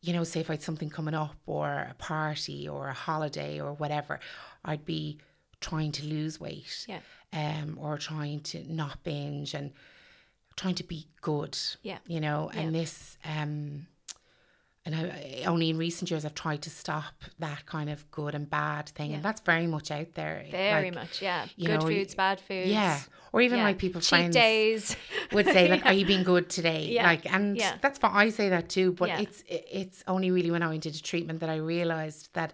[0.00, 3.60] you know, say if I had something coming up or a party or a holiday
[3.60, 4.18] or whatever,
[4.64, 5.18] I'd be
[5.60, 6.86] trying to lose weight.
[6.88, 7.00] Yeah.
[7.32, 9.72] Um, or trying to not binge and
[10.56, 11.58] trying to be good.
[11.82, 11.98] Yeah.
[12.06, 12.80] You know, and yeah.
[12.80, 13.86] this um
[14.86, 18.48] and I, only in recent years I've tried to stop that kind of good and
[18.48, 19.16] bad thing, yeah.
[19.16, 20.44] and that's very much out there.
[20.48, 21.46] Very like, much, yeah.
[21.58, 22.70] Good know, foods, bad foods.
[22.70, 23.00] Yeah,
[23.32, 24.96] or even like people Cheat friends days
[25.32, 25.84] would say like.
[25.86, 28.92] "Are you being good today?" Like, and that's what I say that too.
[28.92, 32.52] But it's it's only really when I went into treatment that I realized that,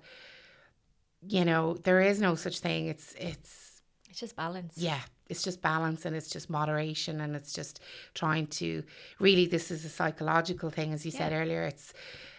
[1.26, 2.88] you know, there is no such thing.
[2.88, 3.80] It's it's
[4.10, 4.74] It's just balance.
[4.76, 7.80] yeah, it's just balance and it's just moderation and it's just
[8.14, 8.82] trying to
[9.18, 11.62] really this is a psychological thing as you said earlier.
[11.62, 11.92] It's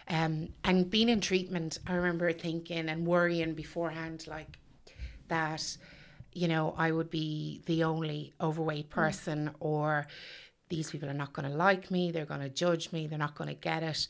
[0.08, 4.58] um and being in treatment, I remember thinking and worrying beforehand like
[5.28, 5.76] that,
[6.32, 10.06] you know, I would be the only overweight person or
[10.68, 13.34] these people are not going to like me, they're going to judge me, they're not
[13.34, 14.06] going to get it.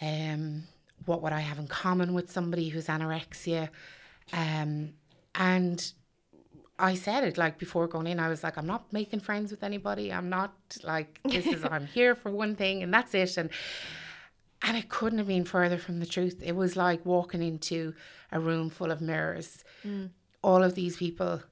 [0.00, 0.64] Um,
[1.06, 3.68] what would I have in common with somebody who's anorexia?
[4.32, 4.90] Um,
[5.34, 5.92] and
[6.78, 9.62] I said it like before going in, I was like, I'm not making friends with
[9.62, 10.12] anybody.
[10.12, 13.36] I'm not like, this is, I'm here for one thing and that's it.
[13.36, 13.50] And,
[14.62, 16.40] and it couldn't have been further from the truth.
[16.44, 17.94] It was like walking into
[18.30, 19.64] a room full of mirrors.
[20.42, 21.42] All of these people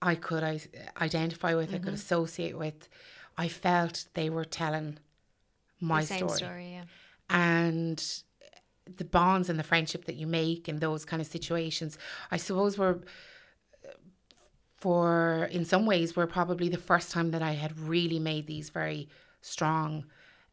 [0.00, 0.60] I could I,
[1.00, 2.88] identify with, I could associate with.
[3.36, 4.98] I felt they were telling
[5.80, 6.38] my The same story.
[6.38, 6.70] story.
[6.72, 6.84] Yeah.
[7.30, 8.22] And
[8.96, 11.98] the bonds and the friendship that you make in those kind of situations,
[12.30, 13.00] I suppose were
[14.76, 18.70] for in some ways were probably the first time that I had really made these
[18.70, 19.08] very
[19.40, 20.04] strong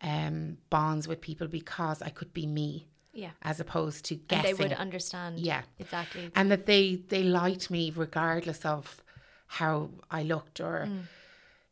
[0.01, 3.31] um, bonds with people because I could be me Yeah.
[3.43, 4.55] as opposed to And guessing.
[4.55, 5.39] they would understand.
[5.39, 5.61] Yeah.
[5.79, 6.31] Exactly.
[6.35, 9.01] and that they they liked me regardless of
[9.47, 11.03] how I looked or Mm.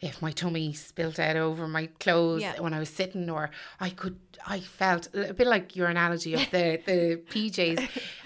[0.10, 2.60] If my tummy spilt out over my clothes Yeah.
[2.60, 6.46] when I was sitting or I could I felt a bit like your analogy of
[6.52, 7.80] the the PJs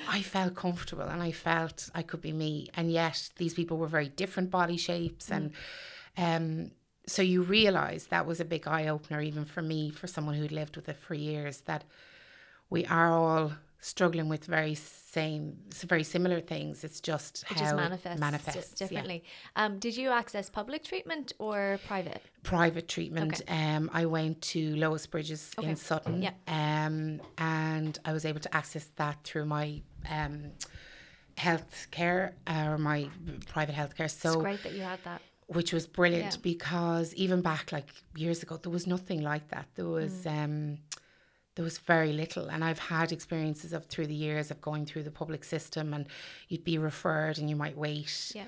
[0.09, 3.87] I felt comfortable and I felt I could be me and yet these people were
[3.97, 5.51] very different body shapes and
[6.17, 6.71] um
[7.05, 10.51] so you realize that was a big eye opener even for me for someone who'd
[10.51, 11.83] lived with it for years that
[12.69, 17.73] we are all struggling with very same very similar things it's just It how just
[17.73, 18.87] it manifests, manifests di- yeah.
[18.89, 19.23] differently.
[19.55, 22.21] Um, did you access public treatment or private?
[22.43, 23.41] private treatment.
[23.41, 23.75] okay.
[23.75, 25.69] Um, I went to Lois Bridges Okay.
[25.69, 26.33] in Sutton, Yeah.
[26.47, 30.51] um, and I was able to access that through my um,
[31.37, 33.09] health care or my
[33.47, 34.05] private health care.
[34.07, 35.21] It's So, great that you had that.
[35.47, 36.41] which was brilliant Yeah.
[36.41, 39.67] because even back like years ago, there was nothing like that.
[39.75, 40.13] There was.
[40.25, 40.43] Mm.
[40.43, 40.77] Um,
[41.57, 45.03] there was very little and i've had experiences of through the years of going through
[45.03, 46.05] the public system and
[46.47, 48.45] you'd be referred and you might wait Yeah.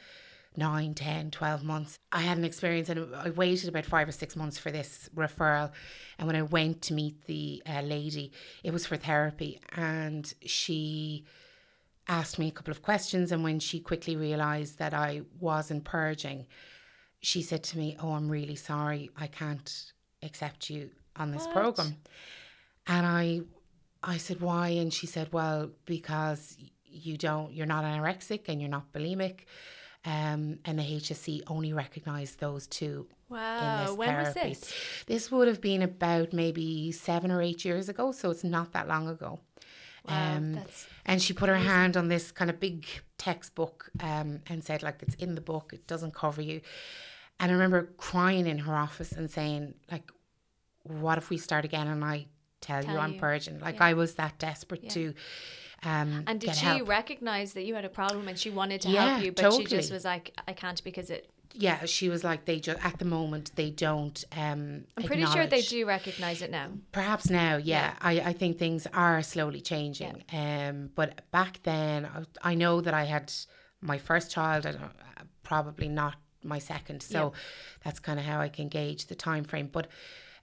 [0.58, 2.00] nine, 10, 12 months.
[2.12, 5.72] I had an experience and I waited about five or six months for this referral.
[6.18, 8.32] And when I went to meet the uh, lady,
[8.64, 9.60] it was for therapy.
[9.76, 11.26] And she
[12.08, 13.32] asked me a couple of questions.
[13.32, 16.48] And when she quickly realized that I wasn't purging,
[17.22, 19.12] she said to me, Oh, I'm really sorry.
[19.18, 19.70] I can't
[20.24, 21.54] accept you on this What?
[21.56, 21.96] program.
[22.90, 23.42] And I
[24.04, 24.70] I said, why?
[24.70, 29.42] And she said, well, because you don't, you're not anorexic and you're not bulimic.
[30.06, 33.82] Um, and the HSE only recognised those two in Wow.
[33.82, 34.74] this Oh, When was this?
[35.06, 38.88] This would have been about maybe seven or eight years ago, so it's not that
[38.88, 39.40] long ago.
[40.08, 40.38] Wow.
[40.38, 40.60] Um,
[41.06, 42.86] And she put her hand on this kind of big
[43.18, 46.62] textbook um, and said, like, it's in the book, it doesn't cover you.
[47.40, 50.10] And I remember crying in her office and saying, like,
[50.84, 52.28] what if we start again and I
[52.62, 53.20] tell, Tell you I'm you.
[53.20, 53.60] purging?
[53.60, 53.86] Like, Yeah.
[53.86, 54.90] I was that desperate Yeah.
[54.90, 55.14] to
[55.84, 56.90] um, And did she help.
[56.90, 59.64] recognize that you had a problem and she wanted to Yeah, help you, but she
[59.64, 61.30] just was like, I can't because it.
[61.54, 65.48] yeah, she was like, they just, at the moment, they don't um, I'm pretty sure
[65.48, 66.72] they do recognize it now.
[66.92, 67.94] Perhaps now, yeah.
[68.02, 70.24] I, I think things are slowly changing.
[70.34, 73.32] Um, but back then, I, I know that I had
[73.82, 77.02] my first child, and uh, probably not my second.
[77.02, 77.32] So
[77.86, 79.70] that's kind of how I can gauge the time frame.
[79.72, 79.88] But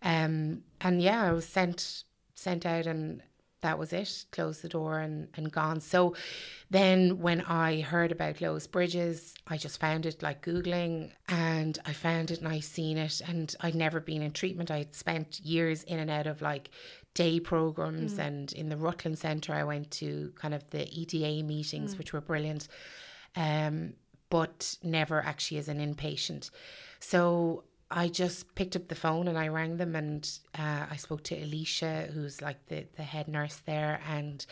[0.02, 2.04] um, and yeah, I was sent
[2.36, 3.22] sent out, and
[3.62, 4.26] that was it.
[4.30, 5.80] Closed the door and and gone.
[5.80, 6.14] So
[6.70, 11.92] then when I heard about Lois Bridges, I just found it like Googling and I
[11.92, 14.70] found it and I seen it and I'd never been in treatment.
[14.70, 16.70] I'd spent years in and out of like
[17.14, 21.96] day programs and in the Rutland Centre I went to kind of the EDA meetings
[21.98, 22.68] which were brilliant.
[23.34, 23.94] Um
[24.28, 26.50] but never actually as an inpatient.
[27.00, 31.22] So I just picked up the phone and I rang them and uh, I spoke
[31.24, 34.44] to Alicia, who's like the, the head nurse there, and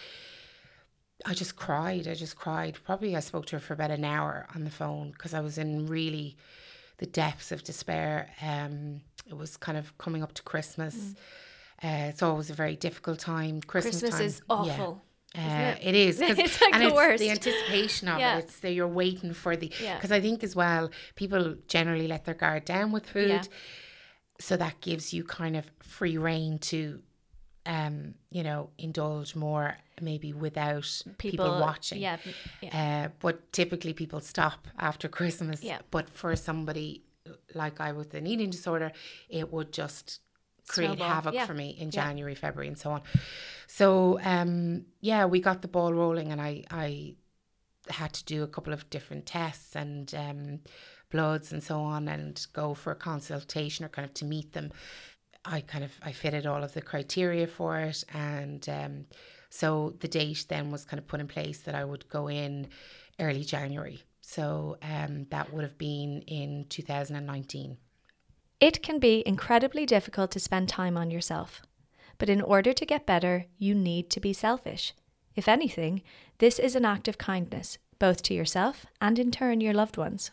[1.26, 2.06] I just cried.
[2.06, 2.78] I just cried.
[2.84, 5.58] Probably I spoke to her for about an hour on the phone because I was
[5.58, 6.36] in really
[6.98, 8.30] the depths of despair.
[8.40, 11.14] Um, it was kind of coming up to Christmas.
[11.82, 13.60] Uh, it's always a very difficult time.
[13.62, 14.92] Christmas, Christmas time, is yeah.
[15.36, 15.88] Uh, it?
[15.88, 17.20] it is It's like and the it's worst.
[17.20, 18.36] the anticipation of Yeah.
[18.38, 18.44] it.
[18.44, 19.96] It's that you're waiting for the Yeah.
[19.96, 23.42] because I think as well people generally let their guard down with food, Yeah.
[24.40, 27.02] so that gives you kind of free reign to,
[27.66, 32.00] um, you know, indulge more maybe without people, watching.
[32.00, 32.18] Yeah.
[32.60, 33.06] yeah.
[33.06, 35.62] Uh, but typically people stop after Christmas.
[35.62, 35.78] Yeah.
[35.90, 37.02] But for somebody
[37.54, 38.92] like I with an eating disorder,
[39.28, 40.20] it would just
[40.68, 41.08] create Snowball.
[41.08, 41.46] havoc Yeah.
[41.46, 42.04] for me in Yeah.
[42.04, 43.02] January, February, and so on.
[43.66, 47.16] So um, yeah, we got the ball rolling, and I I
[47.90, 50.60] had to do a couple of different tests and um,
[51.10, 54.72] bloods and so on, and go for a consultation or kind of to meet them.
[55.44, 59.06] I kind of I fitted all of the criteria for it, and um,
[59.50, 62.68] so the date then was kind of put in place that I would go in
[63.20, 64.02] early January.
[64.22, 67.76] So um, that would have been in 2019.
[68.60, 71.62] It can be incredibly difficult to spend time on yourself.
[72.18, 74.94] But in order to get better, you need to be selfish.
[75.34, 76.02] If anything,
[76.38, 80.30] this is an act of kindness, both to yourself and in turn your loved ones.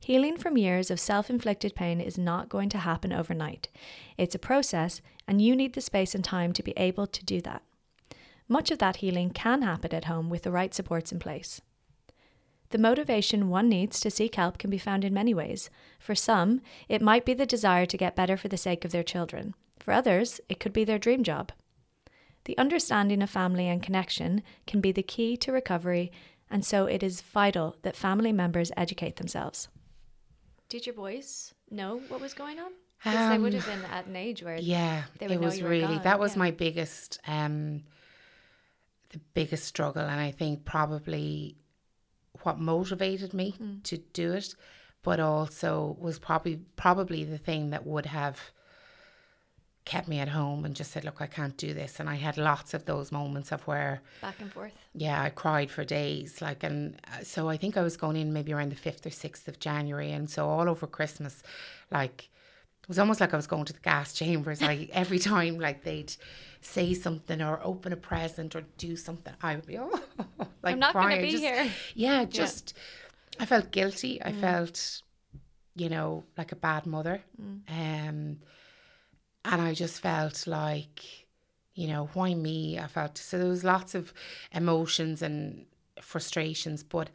[0.00, 3.68] Healing from years of self inflicted pain is not going to happen overnight.
[4.16, 7.40] It's a process, and you need the space and time to be able to do
[7.42, 7.62] that.
[8.48, 11.60] Much of that healing can happen at home with the right supports in place.
[12.76, 15.70] The motivation one needs to seek help can be found in many ways.
[15.98, 16.60] For some,
[16.90, 19.54] it might be the desire to get better for the sake of their children.
[19.80, 21.52] For others, it could be their dream job.
[22.44, 26.12] The understanding of family and connection can be the key to recovery,
[26.50, 29.68] and so it is vital that family members educate themselves.
[30.68, 32.72] Did your boys know what was going on?
[33.02, 35.98] Because they would have been at an age where yeah, they would it was really
[36.00, 36.40] that was yeah.
[36.40, 37.84] my biggest, um,
[39.12, 41.56] the biggest struggle, and I think probably
[42.46, 43.82] what motivated me Mm.
[43.82, 44.54] to do it,
[45.02, 48.38] but also was probably probably the thing that would have
[49.84, 52.00] kept me at home and just said, look, I can't do this.
[52.00, 54.72] And I had lots of those moments of where back and forth.
[54.94, 56.42] yeah, I cried for days.
[56.42, 59.10] Like, and uh, so I think I was going in maybe around the 5th or
[59.10, 60.10] 6th of January.
[60.10, 61.42] And so all over Christmas,
[61.92, 62.30] like,
[62.86, 64.62] it was almost like I was going to the gas chambers.
[64.62, 66.14] Like, every time, like, they'd
[66.60, 69.90] say something or open a present or do something, I would be, oh,
[70.62, 71.68] like, I'm not going to be Just- here.
[71.96, 72.74] Yeah, just,
[73.40, 74.20] I felt guilty.
[74.20, 74.28] Mm.
[74.28, 75.02] I felt,
[75.74, 77.22] you know, like a bad mother.
[77.42, 77.60] Mm.
[77.68, 78.38] Um,
[79.44, 81.02] and I just felt like,
[81.74, 82.78] you know, why me?
[82.78, 84.14] I felt so there was lots of
[84.52, 85.66] emotions and
[86.00, 87.10] frustrations, but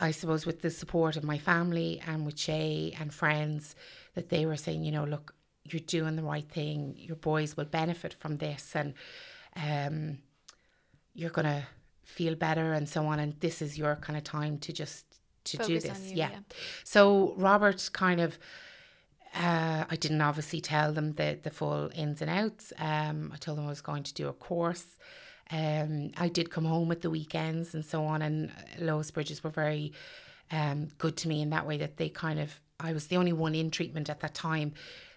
[0.00, 3.74] I suppose with the support of my family and with Shay and friends,
[4.14, 6.94] that they were saying, you know, look, you're doing the right thing.
[6.96, 8.94] Your boys will benefit from this, and
[9.56, 10.18] um,
[11.14, 11.66] you're gonna
[12.02, 13.18] feel better and so on.
[13.18, 15.06] And this is your kind of time to just
[15.44, 16.10] to do Focus on this.
[16.10, 16.30] you, yeah.
[16.32, 16.38] yeah.
[16.84, 18.38] So Robert kind of
[19.34, 22.72] uh, I didn't obviously tell them the, the full ins and outs.
[22.78, 24.86] Um, I told them I was going to do a course.
[25.50, 29.50] Um, I did come home at the weekends and so on, and Lois Bridges were
[29.50, 29.92] very
[30.50, 33.32] um, good to me in that way that they kind of, I was the only
[33.32, 34.72] one in treatment at that time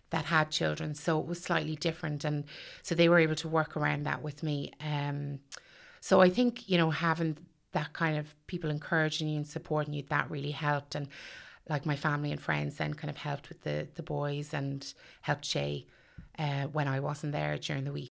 [0.10, 2.46] that had children, so it was slightly different, and
[2.82, 4.72] so they were able to work around that with me.
[4.80, 5.40] Um,
[6.00, 7.38] so I think you know having
[7.74, 11.08] that kind of people encouraging you and supporting you that really helped, and
[11.70, 15.46] like my family and friends then kind of helped with the the boys and helped
[15.46, 15.86] Shay
[16.40, 18.10] uh, when I wasn't there during the week.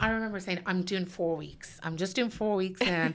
[0.00, 1.78] I remember saying, I'm doing four weeks.
[1.82, 2.80] I'm just doing four weeks.
[2.86, 3.14] And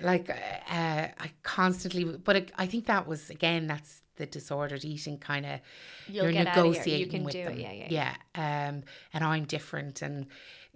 [0.00, 0.34] like, uh,
[0.70, 5.60] I constantly, but it, I think that was, again, that's the disordered eating kind of,
[6.08, 6.72] you're get out of here.
[6.72, 7.44] negotiating You can with do it.
[7.46, 7.58] them.
[7.60, 8.68] Yeah, yeah, yeah.
[8.68, 10.02] Um, and I'm different.
[10.02, 10.26] And,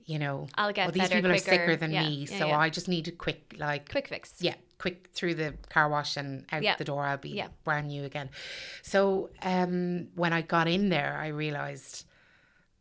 [0.04, 1.50] you know, I'll get well, these better people quicker.
[1.50, 2.26] are sicker than Yeah, me.
[2.30, 2.50] yeah, so.
[2.50, 4.34] I just need a quick, like, Quick fix.
[4.40, 7.02] yeah, quick through the car wash and out the door.
[7.04, 8.30] I'll be brand new again.
[8.82, 12.04] So um, when I got in there, I realized,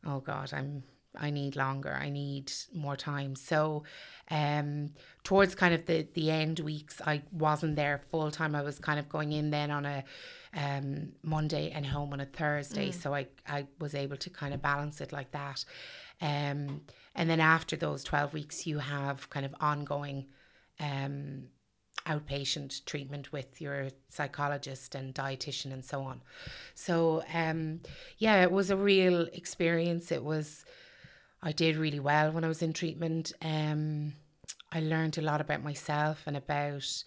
[0.06, 0.84] oh God, I'm
[1.20, 1.94] I need longer.
[1.94, 3.36] I need more time.
[3.36, 3.84] So
[4.32, 4.92] um,
[5.24, 8.56] towards kind of the the end weeks, I wasn't there full time.
[8.56, 10.04] I was kind of going in then on a
[10.54, 12.92] um, Monday and home on a Thursday.
[12.92, 15.66] So I I was able to kind of balance it like that.
[16.22, 16.82] Um,
[17.14, 20.28] and then after those twelve weeks, you have kind of ongoing
[20.80, 21.50] um,
[22.06, 26.22] outpatient treatment with your psychologist and dietitian and so on.
[26.76, 27.82] So um,
[28.18, 30.12] yeah, it was a real experience.
[30.12, 30.66] It was
[31.42, 33.32] I did really well when I was in treatment.
[33.42, 34.14] Um,
[34.72, 37.04] I learned a lot about myself and about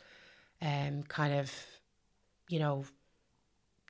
[0.63, 1.53] um, kind of
[2.49, 2.85] you know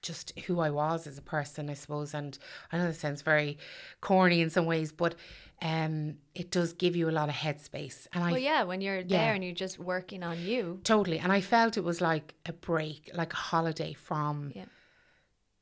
[0.00, 2.14] just who I was as a person, I suppose.
[2.14, 2.38] And
[2.72, 3.58] I know this sounds very
[4.00, 5.16] corny in some ways, but
[5.60, 8.06] um, it does give you a lot of headspace.
[8.12, 10.80] And I Well, yeah, when you're there and you're just working on you.
[10.84, 11.18] Totally.
[11.18, 14.66] And I felt it was like a break, like a holiday from Yeah.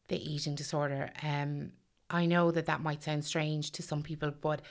[0.08, 1.10] the eating disorder.
[1.22, 1.72] Um,
[2.10, 4.62] I know that that might sound strange to some people, but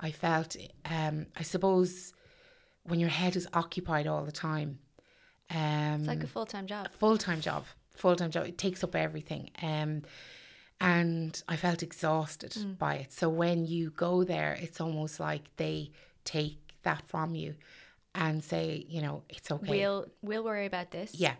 [0.00, 2.12] I felt, um, I suppose,
[2.84, 4.78] when your head is occupied all the time,
[5.50, 6.90] um, It's like a full time job.
[6.92, 7.64] full time job,
[7.94, 8.46] full time job.
[8.46, 9.50] It takes up everything.
[9.62, 10.02] Um,
[10.80, 12.78] and I felt exhausted Mm.
[12.78, 13.12] by it.
[13.12, 15.92] So when you go there, it's almost like they
[16.24, 17.54] take that from you
[18.14, 19.70] and say, you know, it's okay.
[19.70, 21.14] We'll we'll worry about this.
[21.14, 21.34] Yeah.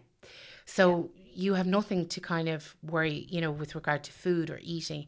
[0.65, 4.61] So you have nothing to kind of worry, you know, with regard to food or
[4.63, 5.07] eating.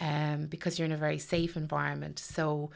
[0.00, 2.18] Um, because you're in a very safe environment.
[2.18, 2.70] So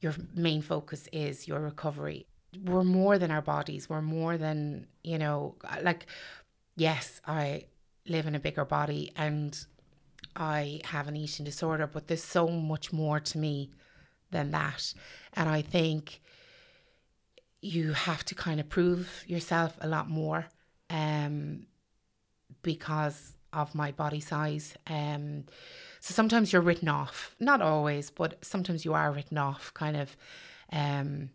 [0.00, 2.26] your main focus is your recovery.
[2.64, 3.88] We're more than our bodies.
[3.88, 6.06] We're more than, you know, like,
[6.76, 7.66] yes, I
[8.06, 9.58] live in a bigger body and
[10.36, 13.70] I have an eating disorder, but there's so much more to me
[14.30, 14.92] than that.
[15.34, 16.20] And I think
[17.60, 20.46] you have to kind of prove yourself a lot more
[20.90, 21.66] um,
[22.62, 24.74] because of my body size.
[24.86, 25.44] Um,
[26.00, 30.16] so sometimes you're written off, not always, but sometimes you are written off kind of
[30.72, 31.30] um,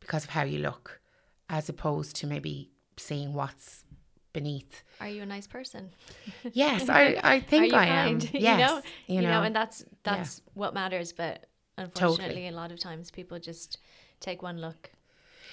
[0.00, 1.00] because of how you look,
[1.48, 3.84] as opposed to maybe seeing what's
[4.32, 4.82] beneath.
[5.00, 5.90] Are you a nice person?
[6.52, 8.20] Yes, I, I think I am.
[8.32, 11.12] Yes, you know, you you know, know, and that's that's what matters.
[11.12, 11.46] But
[11.78, 12.48] unfortunately, Totally.
[12.48, 13.78] a lot of times people just
[14.20, 14.90] take one look,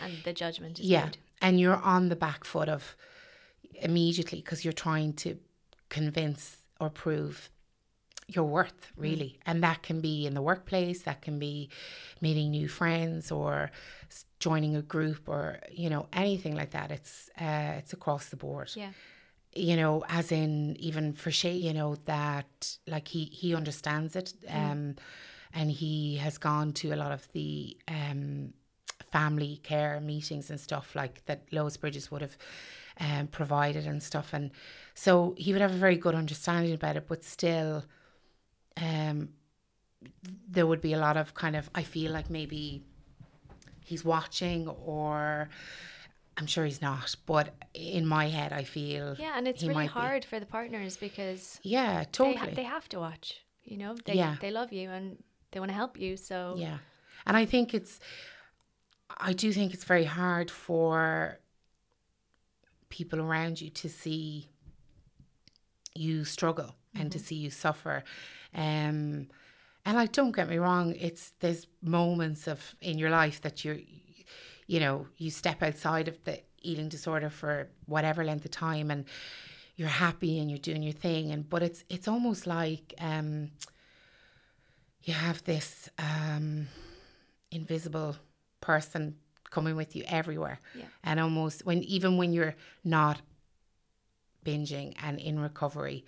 [0.02, 1.18] and the judgment is yeah, made.
[1.42, 2.96] and you're on the back foot of
[3.82, 5.38] immediately because you're trying to
[6.00, 6.44] convince
[6.80, 7.50] or prove
[8.28, 9.32] your worth really.
[9.46, 11.70] And that can be in the workplace that can be
[12.22, 13.72] meeting new friends or
[14.40, 16.92] joining a group or you know anything like that.
[16.92, 18.70] It's uh, it's across the board.
[18.76, 18.94] Yeah,
[19.68, 24.34] you know, as in even for Shay, you know, that like he he understands it,
[24.50, 24.96] um,
[25.54, 28.54] and he has gone to a lot of the um
[29.12, 31.40] family care meetings and stuff like that.
[31.52, 32.38] Lois Bridges would have
[33.00, 34.52] um provided and stuff, and
[34.94, 37.84] so he would have a very good understanding about it, but still,
[38.78, 39.30] um,
[40.50, 42.84] there would be a lot of kind of I feel like maybe
[43.86, 45.50] he's watching or.
[46.36, 49.94] I'm sure he's not, but in my head, I feel yeah, and it's really might
[49.94, 50.00] be.
[50.00, 52.38] hard for the partners because Yeah, they totally.
[52.38, 53.42] ha- they have to watch.
[53.64, 54.38] You know, they Yeah.
[54.42, 56.18] they love you and they want to help you.
[56.18, 56.80] So yeah,
[57.28, 58.00] and I think it's,
[59.16, 61.38] I do think it's very hard for
[63.00, 64.48] people around you to see
[65.96, 68.04] you struggle and to see you suffer,
[68.54, 69.28] um,
[69.86, 73.80] and like don't get me wrong, it's there's moments of in your life that you're,
[74.68, 79.06] you know, you step outside of the eating disorder for whatever length of time and
[79.76, 81.32] you're happy and you're doing your thing.
[81.32, 83.50] And but it's it's almost like um
[85.04, 86.68] you have this um,
[87.52, 88.16] invisible
[88.62, 89.16] person
[89.56, 90.86] coming with you everywhere Yeah.
[91.04, 93.18] and almost when even when you're not
[94.46, 96.00] binging and in recovery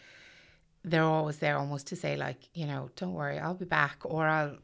[0.84, 4.22] they're always there almost to say like you know don't worry i'll be back or
[4.28, 4.58] i'll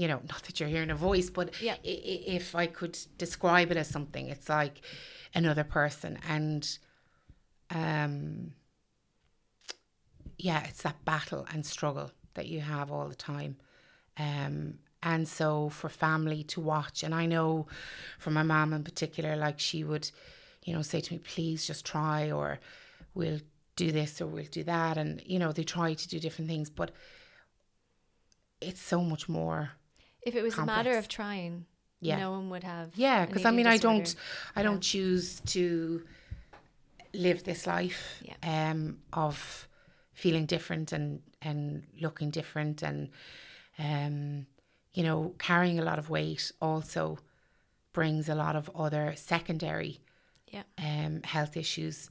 [0.00, 1.76] you know not that you're hearing a voice but Yeah.
[1.92, 4.76] i- i- if i could describe it as something it's like
[5.34, 6.62] another person and
[7.70, 8.54] um
[10.38, 13.56] yeah, it's that battle and struggle that you have all the time.
[14.18, 17.66] Um, and so for family to watch, and I know
[18.18, 20.10] for my mom in particular, like she would,
[20.64, 22.60] you know, say to me, please just try, or
[23.14, 23.40] we'll
[23.76, 24.96] do this or we'll do that.
[24.98, 26.90] And, you know, they try to do different things, but
[28.60, 29.70] it's so much more.
[30.24, 31.66] if it was a matter of trying,
[32.00, 32.18] Yeah.
[32.18, 32.90] no one would have.
[32.94, 34.14] Yeah, because I mean, I don't,
[34.54, 36.04] I don't choose to
[37.12, 38.70] live this life Yeah.
[38.70, 39.68] um, of
[40.12, 43.10] feeling different and and looking different and
[43.78, 44.46] um,
[44.94, 47.18] you know carrying a lot of weight also
[47.92, 50.00] brings a lot of other secondary
[50.48, 50.64] Yeah.
[50.78, 52.08] um, health issues.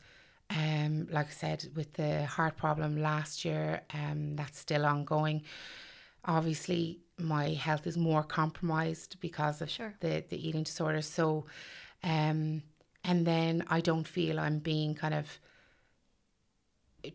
[0.50, 5.44] Um, like I said, with the heart problem last year, um, that's still ongoing.
[6.26, 9.94] Obviously, my health is more compromised because of Sure.
[10.02, 11.02] the the eating disorder.
[11.02, 11.46] So,
[12.04, 12.64] um,
[13.04, 15.40] and then I don't feel I'm being kind of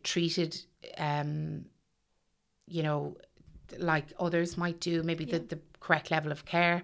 [0.03, 0.64] treated,
[0.99, 1.67] um,
[2.67, 3.17] you know,
[3.79, 5.03] like others might do.
[5.03, 6.83] Maybe the, the correct level of care.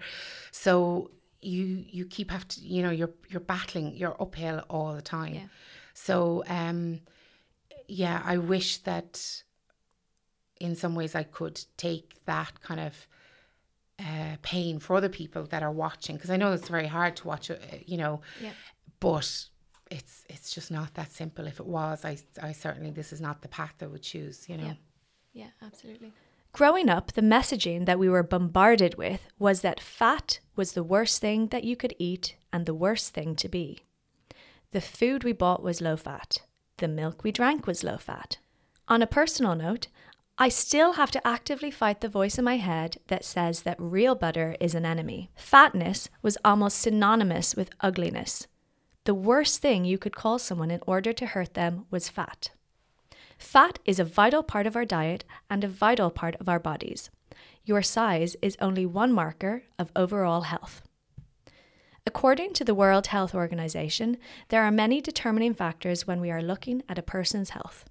[0.50, 1.10] So
[1.40, 5.34] you you keep have to you know you're you're battling you're uphill all the time.
[5.34, 5.46] Yeah.
[5.94, 7.00] So um,
[7.88, 9.42] yeah, I wish that
[10.60, 13.06] in some ways I could take that kind of
[13.98, 17.26] uh, pain for other people that are watching because I know it's very hard to
[17.26, 18.52] watch, uh, you know, Yeah.
[19.00, 19.48] but
[19.90, 21.46] it's it's just not that simple.
[21.46, 24.56] If it was, I I certainly this is not the path I would choose, you
[24.56, 24.64] know.
[24.66, 24.74] Yeah.
[25.34, 26.12] Yeah, absolutely.
[26.52, 31.18] Growing up, the messaging that we were bombarded with was that fat was the worst
[31.18, 33.78] thing that you could eat and the worst thing to be.
[34.72, 36.42] The food we bought was low fat.
[36.76, 38.36] The milk we drank was low fat.
[38.86, 39.88] On a personal note,
[40.36, 44.14] I still have to actively fight the voice in my head that says that real
[44.14, 45.30] butter is an enemy.
[45.34, 48.46] Fatness was almost synonymous with ugliness.
[49.04, 52.50] The worst thing you could call someone in order to hurt them was fat.
[53.42, 57.10] Fat is a vital part of our diet and a vital part of our bodies.
[57.64, 60.80] Your size is only one marker of overall health.
[62.06, 64.16] According to the World Health Organization,
[64.48, 67.84] there are many determining factors when we are looking at a person's health.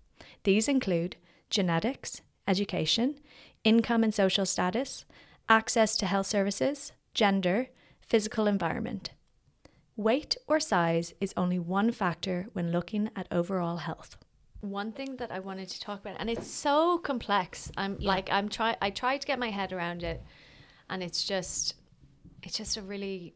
[0.45, 1.17] These include
[1.49, 3.19] genetics, education,
[3.63, 5.05] income and social status,
[5.49, 7.67] access to health services, gender,
[7.99, 9.11] physical environment.
[9.95, 14.17] Weight or size is only one factor when looking at overall health.
[14.61, 17.71] One thing that I wanted to talk about, and it's so complex.
[17.77, 18.09] I'm Yeah.
[18.09, 20.23] like I'm try I tried to get my head around it,
[20.89, 21.75] and it's just
[22.43, 23.33] it's just a really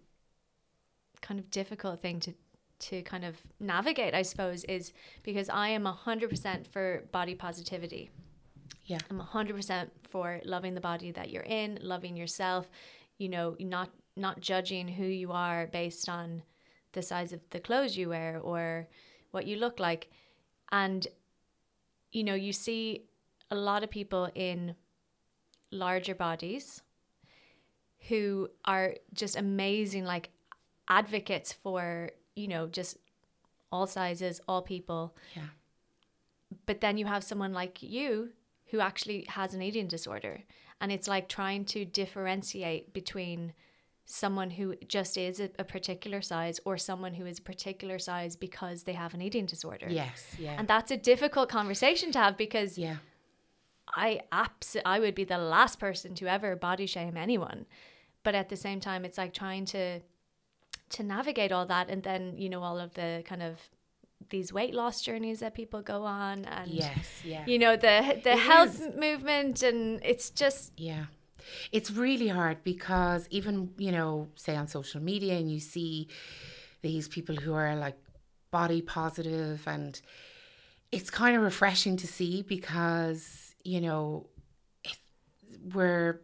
[1.22, 2.34] kind of difficult thing to
[2.78, 4.14] to kind of navigate.
[4.14, 8.12] I suppose is because I am hundred percent for body positivity.
[8.86, 9.00] Yeah.
[9.10, 12.70] I'm 100% for loving the body that you're in, loving yourself,
[13.18, 16.44] you know, not not judging who you are based on
[16.94, 18.88] the size of the clothes you wear or
[19.32, 20.10] what you look like.
[20.72, 21.08] And
[22.12, 23.04] you know, you see
[23.52, 24.76] a lot of people in
[25.72, 26.82] larger bodies
[28.08, 30.30] who are just amazing like
[30.88, 32.98] advocates for, you know, just
[33.72, 35.48] all sizes, all people Yeah.
[36.66, 38.30] but then you have someone like you
[38.68, 40.44] who actually has an eating disorder
[40.80, 43.54] and it's like trying to differentiate between
[44.06, 48.36] someone who just is a, a particular size or someone who is a particular size
[48.36, 50.36] because they have an eating disorder Yes.
[50.38, 50.56] Yeah.
[50.58, 52.98] and that's a difficult conversation to have because yeah.
[53.96, 57.66] I abs- I would be the last person to ever body shame anyone.
[58.24, 60.02] But at the same time it's like trying to
[60.90, 63.60] to navigate all that and then, you know, all of the kind of
[64.30, 67.22] these weight loss journeys that people go on and Yes.
[67.24, 67.44] Yeah.
[67.48, 68.96] you know, the the It health is.
[68.96, 71.06] movement and it's just Yeah.
[71.72, 76.08] It's really hard because even, you know, say on social media and you see
[76.82, 77.98] these people who are like
[78.52, 80.00] body positive and
[80.92, 84.28] it's kind of refreshing to see because, you know,
[85.74, 86.22] we're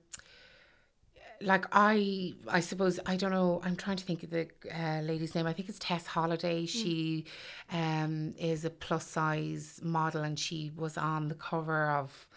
[1.42, 5.34] like I I suppose I don't know I'm trying to think of the uh, lady's
[5.36, 5.48] name.
[5.48, 7.26] I think it's Tess Holliday she
[7.72, 12.28] um is a plus size model and she was on the cover of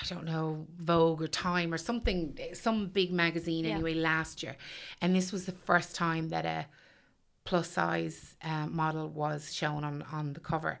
[0.00, 3.74] I don't know, Vogue or Time or something, some big magazine Yeah.
[3.74, 4.56] anyway last year.
[5.00, 6.66] And this was the first time that a
[7.44, 10.78] plus size uh, model was shown on, on the cover.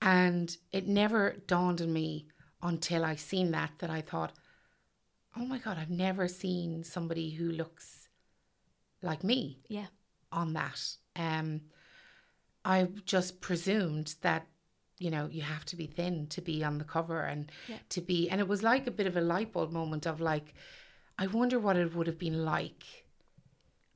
[0.00, 2.28] And it never dawned on me
[2.62, 4.32] until I seen that that I thought,
[5.36, 8.08] oh my God, I've never seen somebody who looks
[9.02, 9.86] like me yeah.
[10.32, 10.80] on that.
[11.16, 11.62] Um,
[12.64, 14.46] I just presumed that
[14.98, 17.78] you know you have to be thin to be on the cover and Yeah.
[17.90, 20.54] to be, and it was like a bit of a light bulb moment of like,
[21.18, 22.84] I wonder what it would have been like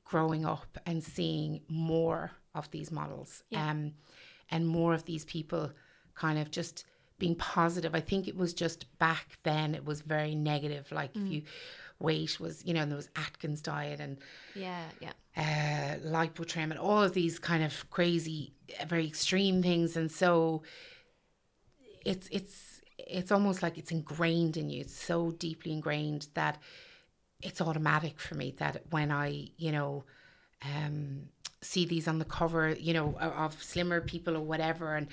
[0.05, 3.69] growing up and seeing more of these models, Yeah.
[3.69, 3.93] um,
[4.49, 5.71] and more of these people
[6.15, 6.85] kind of just
[7.17, 7.95] being positive.
[7.95, 10.91] I think it was just back then it was very negative.
[10.91, 11.41] Like if you
[11.99, 14.17] weight was, you know, and there was Atkins diet and
[14.55, 15.13] Yeah, yeah.
[15.37, 18.53] uh, lipotrim and all of these kind of crazy,
[18.87, 19.95] very extreme things.
[19.95, 20.63] And so
[22.05, 24.81] it's it's it's almost like it's ingrained in you.
[24.81, 26.59] It's so deeply ingrained that
[27.41, 30.05] it's automatic for me that when I, you know,
[30.63, 31.23] um,
[31.61, 35.07] see these on the cover, you know, of slimmer people or whatever, and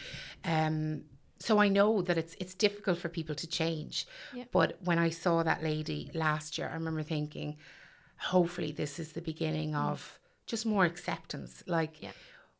[0.45, 1.05] um,
[1.39, 4.07] so I know that it's it's difficult for people to change.
[4.35, 4.45] Yeah.
[4.53, 7.57] But when I saw that lady last year, I remember thinking,
[8.19, 11.63] hopefully this is the beginning of just more acceptance.
[11.67, 12.13] Like, Yeah.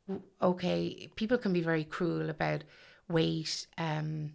[0.09, 2.65] w- okay, people can be very cruel about
[3.11, 4.33] weight, um,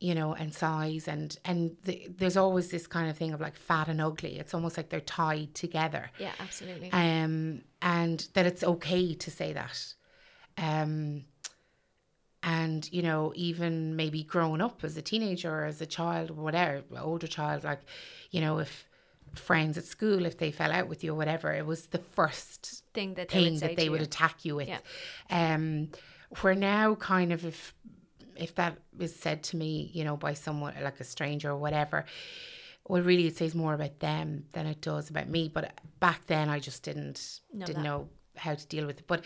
[0.00, 3.56] you know, and size, and and the, there's always this kind of thing of like
[3.56, 4.38] fat and ugly.
[4.38, 6.90] It's almost like they're tied together Yeah, absolutely.
[6.92, 9.94] um, and that it's okay to say that.
[10.58, 11.24] Um,
[12.42, 16.34] and you know, even maybe growing up as a teenager or as a child, or
[16.34, 17.80] whatever, older child, like,
[18.32, 18.88] you know, if
[19.34, 22.82] friends at school, if they fell out with you or whatever, it was the first
[22.92, 24.68] Thing that they would that they would attack you with.
[24.68, 24.80] Yeah.
[25.30, 25.88] Um,
[26.40, 27.74] where now, kind of, if
[28.36, 32.06] if that is said to me, you know, by someone like a stranger or whatever,
[32.88, 35.50] well, really, it says more about them than it does about me.
[35.52, 37.88] But back then, I just didn't Know didn't that.
[37.88, 39.06] know how to deal with it.
[39.06, 39.24] But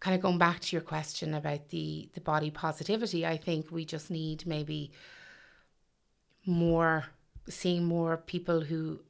[0.00, 3.84] kind of going back to your question about the the body positivity, I think we
[3.84, 4.92] just need maybe
[6.46, 7.06] more
[7.48, 9.00] seeing more people who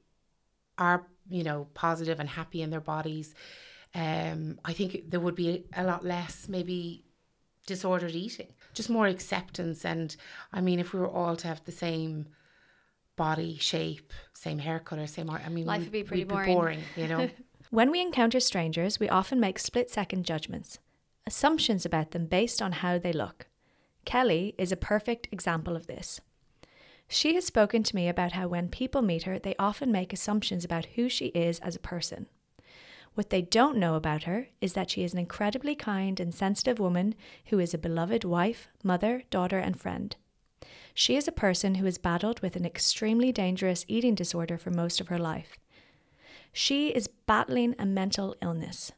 [0.78, 3.34] are you know positive and happy in their bodies.
[3.94, 7.04] Um, I think there would be a lot less maybe
[7.66, 9.84] disordered eating, just more acceptance.
[9.84, 10.14] And
[10.52, 12.26] I mean, if we were all to have the same
[13.16, 16.54] body shape, same hair color, same I mean, Life would be pretty boring.
[16.54, 17.30] boring, you know.
[17.70, 20.78] When we encounter strangers, we often make split second judgments,
[21.26, 23.46] assumptions about them based on how they look.
[24.04, 26.20] Kelly is a perfect example of this.
[27.08, 30.64] She has spoken to me about how when people meet her, they often make assumptions
[30.64, 32.26] about who she is as a person.
[33.14, 36.80] What they don't know about her is that she is an incredibly kind and sensitive
[36.80, 37.14] woman
[37.46, 40.16] who is a beloved wife, mother, daughter, and friend.
[40.94, 45.00] She is a person who has battled with an extremely dangerous eating disorder for most
[45.00, 45.56] of her life.
[46.52, 48.92] She is battling a mental illness,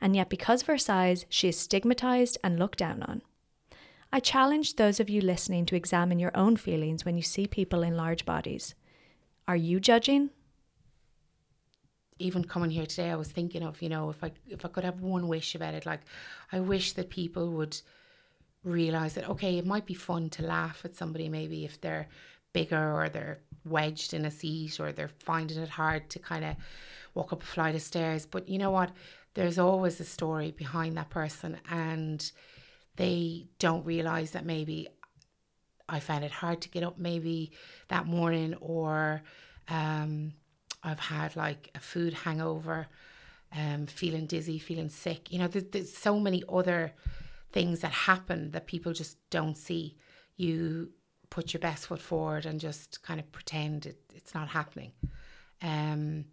[0.00, 3.22] and yet because of her size, she is stigmatized and looked down on.
[4.12, 7.82] I challenge those of you listening to examine your own feelings when you see people
[7.82, 8.74] in large bodies.
[9.46, 10.30] Are you judging?
[12.20, 14.84] Even coming here today, I was thinking of, you know, if I if I could
[14.84, 16.00] have one wish about it, like
[16.52, 17.80] I wish that people would
[18.62, 22.08] realize that okay, it might be fun to laugh at somebody maybe if they're
[22.52, 26.56] bigger or they're wedged in a seat or they're finding it hard to kind of
[27.14, 28.26] walk up a flight of stairs.
[28.26, 28.90] But you know what?
[29.34, 32.30] There's always a story behind that person and
[32.96, 34.88] they don't realize that maybe
[35.88, 37.52] I found it hard to get up maybe
[37.88, 39.22] that morning or
[39.68, 40.32] um
[40.82, 42.88] I've had like a food hangover,
[43.56, 45.32] um, feeling dizzy, feeling sick.
[45.32, 46.92] You know, there's, there's so many other
[47.52, 49.96] things that happen that people just don't see.
[50.36, 50.90] You
[51.28, 54.92] put your best foot forward and just kind of pretend it, it's not happening.
[55.62, 56.26] Um,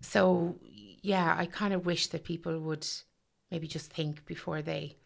[0.00, 2.86] so yeah, I kind of wish that people would
[3.50, 4.96] maybe just think before they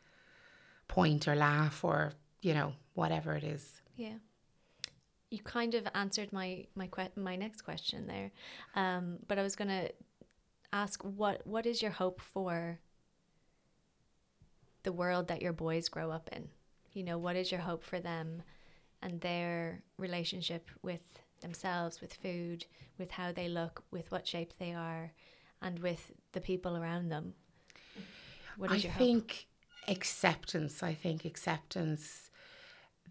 [0.89, 2.13] point or laugh or
[2.43, 3.83] you know whatever it is.
[3.97, 4.19] Yeah
[5.31, 8.31] you kind of answered my my que- my next question there,
[8.75, 9.93] um, but I was going to
[10.73, 12.79] ask what what is your hope for
[14.83, 16.49] the world that your boys grow up in?
[16.93, 18.43] You know, what is your hope for them
[19.03, 21.01] and their relationship with
[21.41, 22.65] themselves, with food,
[22.99, 25.13] with how they look, with what shape they are,
[25.61, 27.35] and with the people around them?
[28.57, 29.03] What is I your hope?
[29.03, 29.47] I think
[29.89, 30.83] acceptance.
[30.83, 32.26] I think acceptance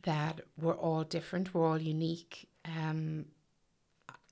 [0.04, 2.48] that we're all different, we're all unique.
[2.66, 3.26] Um,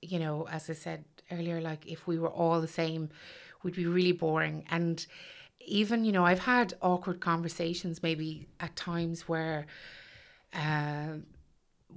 [0.00, 3.10] you know, as I said earlier, like if we were all the same,
[3.62, 4.64] we'd be really boring.
[4.70, 5.04] And
[5.66, 9.66] even, you know, I've had awkward conversations maybe at times where
[10.52, 11.14] uh,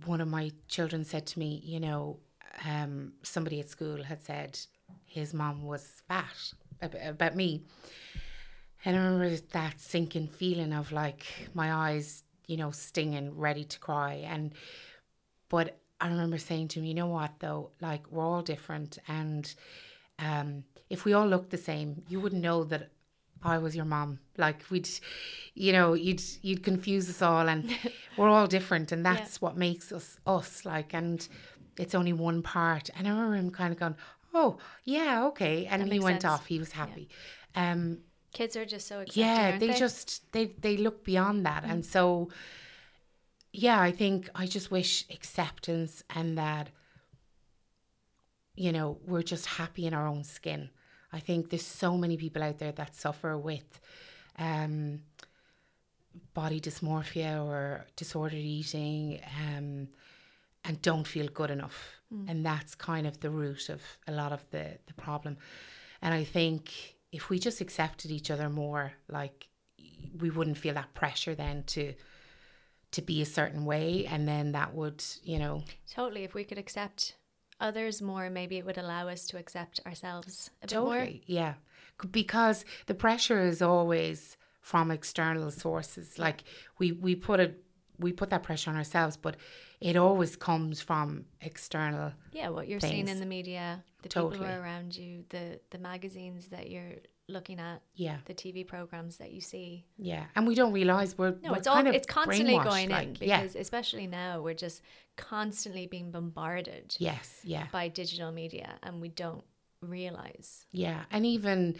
[0.05, 2.19] one of my children said to me, you know,
[2.65, 4.59] um, somebody at school had said
[5.05, 7.63] his mom was fat about me.
[8.85, 13.79] And I remember that sinking feeling of like my eyes you know, stinging, ready to
[13.79, 14.25] cry.
[14.25, 14.53] And,
[15.49, 18.97] but I remember saying to him, you know what, though, like we're all different.
[19.07, 19.53] And
[20.19, 22.89] um, if we all looked the same, you wouldn't know that
[23.43, 24.19] I was your mom.
[24.37, 24.89] Like we'd,
[25.53, 27.69] you know, you'd you'd confuse us all, and
[28.17, 29.39] we're all different, and that's yeah.
[29.39, 30.65] what makes us us.
[30.65, 31.27] Like, and
[31.77, 32.89] it's only one part.
[32.97, 33.95] And I remember him kind of going,
[34.33, 36.33] "Oh, yeah, okay," and that he went sense.
[36.33, 36.45] off.
[36.47, 37.09] He was happy.
[37.55, 37.71] Yeah.
[37.71, 37.99] Um,
[38.37, 41.71] Kids are just so Yeah, they, they, just they they look beyond that, mm.
[41.71, 42.29] and so
[43.51, 46.69] yeah, I think I just wish acceptance and that
[48.55, 50.69] you know we're just happy in our own skin.
[51.11, 53.79] I think there's so many people out there that suffer with
[54.37, 54.99] um,
[56.35, 59.87] body dysmorphia or disordered eating um,
[60.63, 61.95] and don't feel good enough.
[62.13, 62.29] Mm.
[62.29, 65.37] And that's kind of the root of a lot of the, the problem.
[66.03, 69.47] And I think if we just accepted each other more, like
[70.19, 71.93] we wouldn't feel that pressure then to
[72.91, 76.23] to be a certain way and then that would, you know Totally.
[76.23, 77.15] If we could accept
[77.59, 81.21] others more, maybe it would allow us to accept ourselves a totally, bit more.
[81.25, 81.53] Yeah.
[82.11, 86.17] Because the pressure is always from external sources.
[86.17, 86.43] Like
[86.79, 87.63] we, we put it
[87.99, 89.37] we put that pressure on ourselves, but
[89.79, 92.11] it always comes from external.
[92.31, 92.93] Yeah, what you're things.
[92.93, 94.39] seeing in the media, the totally.
[94.39, 96.95] people around you, the the magazines that you're
[97.29, 99.85] looking at, yeah, the TV programs that you see.
[99.97, 103.13] Yeah, and we don't realize we're no, we're it's all it's constantly going like, in
[103.13, 103.61] because yeah.
[103.61, 104.81] especially now we're just
[105.15, 106.95] constantly being bombarded.
[106.97, 109.43] Yes, yeah, by digital media, and we don't
[109.81, 110.65] realize.
[110.71, 111.77] Yeah, and even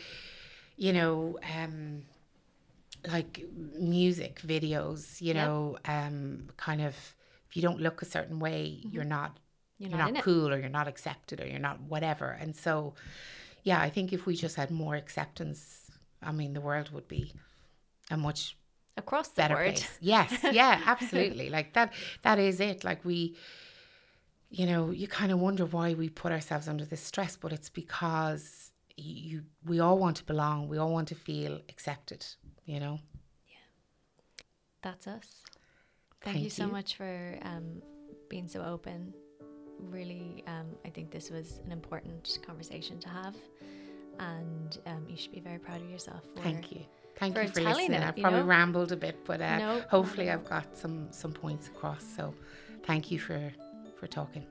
[0.76, 1.40] you know.
[1.56, 2.04] um
[3.08, 3.46] like
[3.78, 6.96] music videos, you know, um, kind of
[7.50, 8.94] if you don't look a certain way, mm-hmm.
[8.94, 9.38] you're not
[9.78, 12.30] you're, you're not, not cool or you're not accepted or you're not whatever.
[12.30, 12.96] And so,
[13.64, 15.92] yeah, I think if we just had more acceptance,
[16.22, 17.34] I mean, the world would be
[18.10, 18.58] a much
[18.98, 19.76] across the better board.
[19.76, 19.98] place.
[20.02, 21.50] Yes, yeah, absolutely.
[21.50, 21.94] like that.
[22.24, 22.84] That is it.
[22.84, 23.36] Like we,
[24.50, 27.70] you know, you kind of wonder why we put ourselves under this stress, but it's
[27.70, 30.68] because you we all want to belong.
[30.68, 32.26] We all want to feel accepted.
[32.66, 33.00] You know.
[33.48, 34.46] Yeah,
[34.82, 35.44] that's us.
[36.28, 37.82] Thank, Thank you, you so much for um,
[38.28, 39.14] being so open.
[39.80, 43.34] Really, um, I think this was an important conversation to have,
[44.20, 46.24] and um, you should be very proud of yourself.
[46.36, 46.82] For, Thank you.
[47.18, 47.94] Thank for you for listening.
[47.94, 48.46] It, I've probably know?
[48.46, 52.04] rambled a bit, but uh, no, hopefully I've got some some points across.
[52.04, 52.34] So,
[52.84, 53.50] thank you for
[53.98, 54.46] for talking.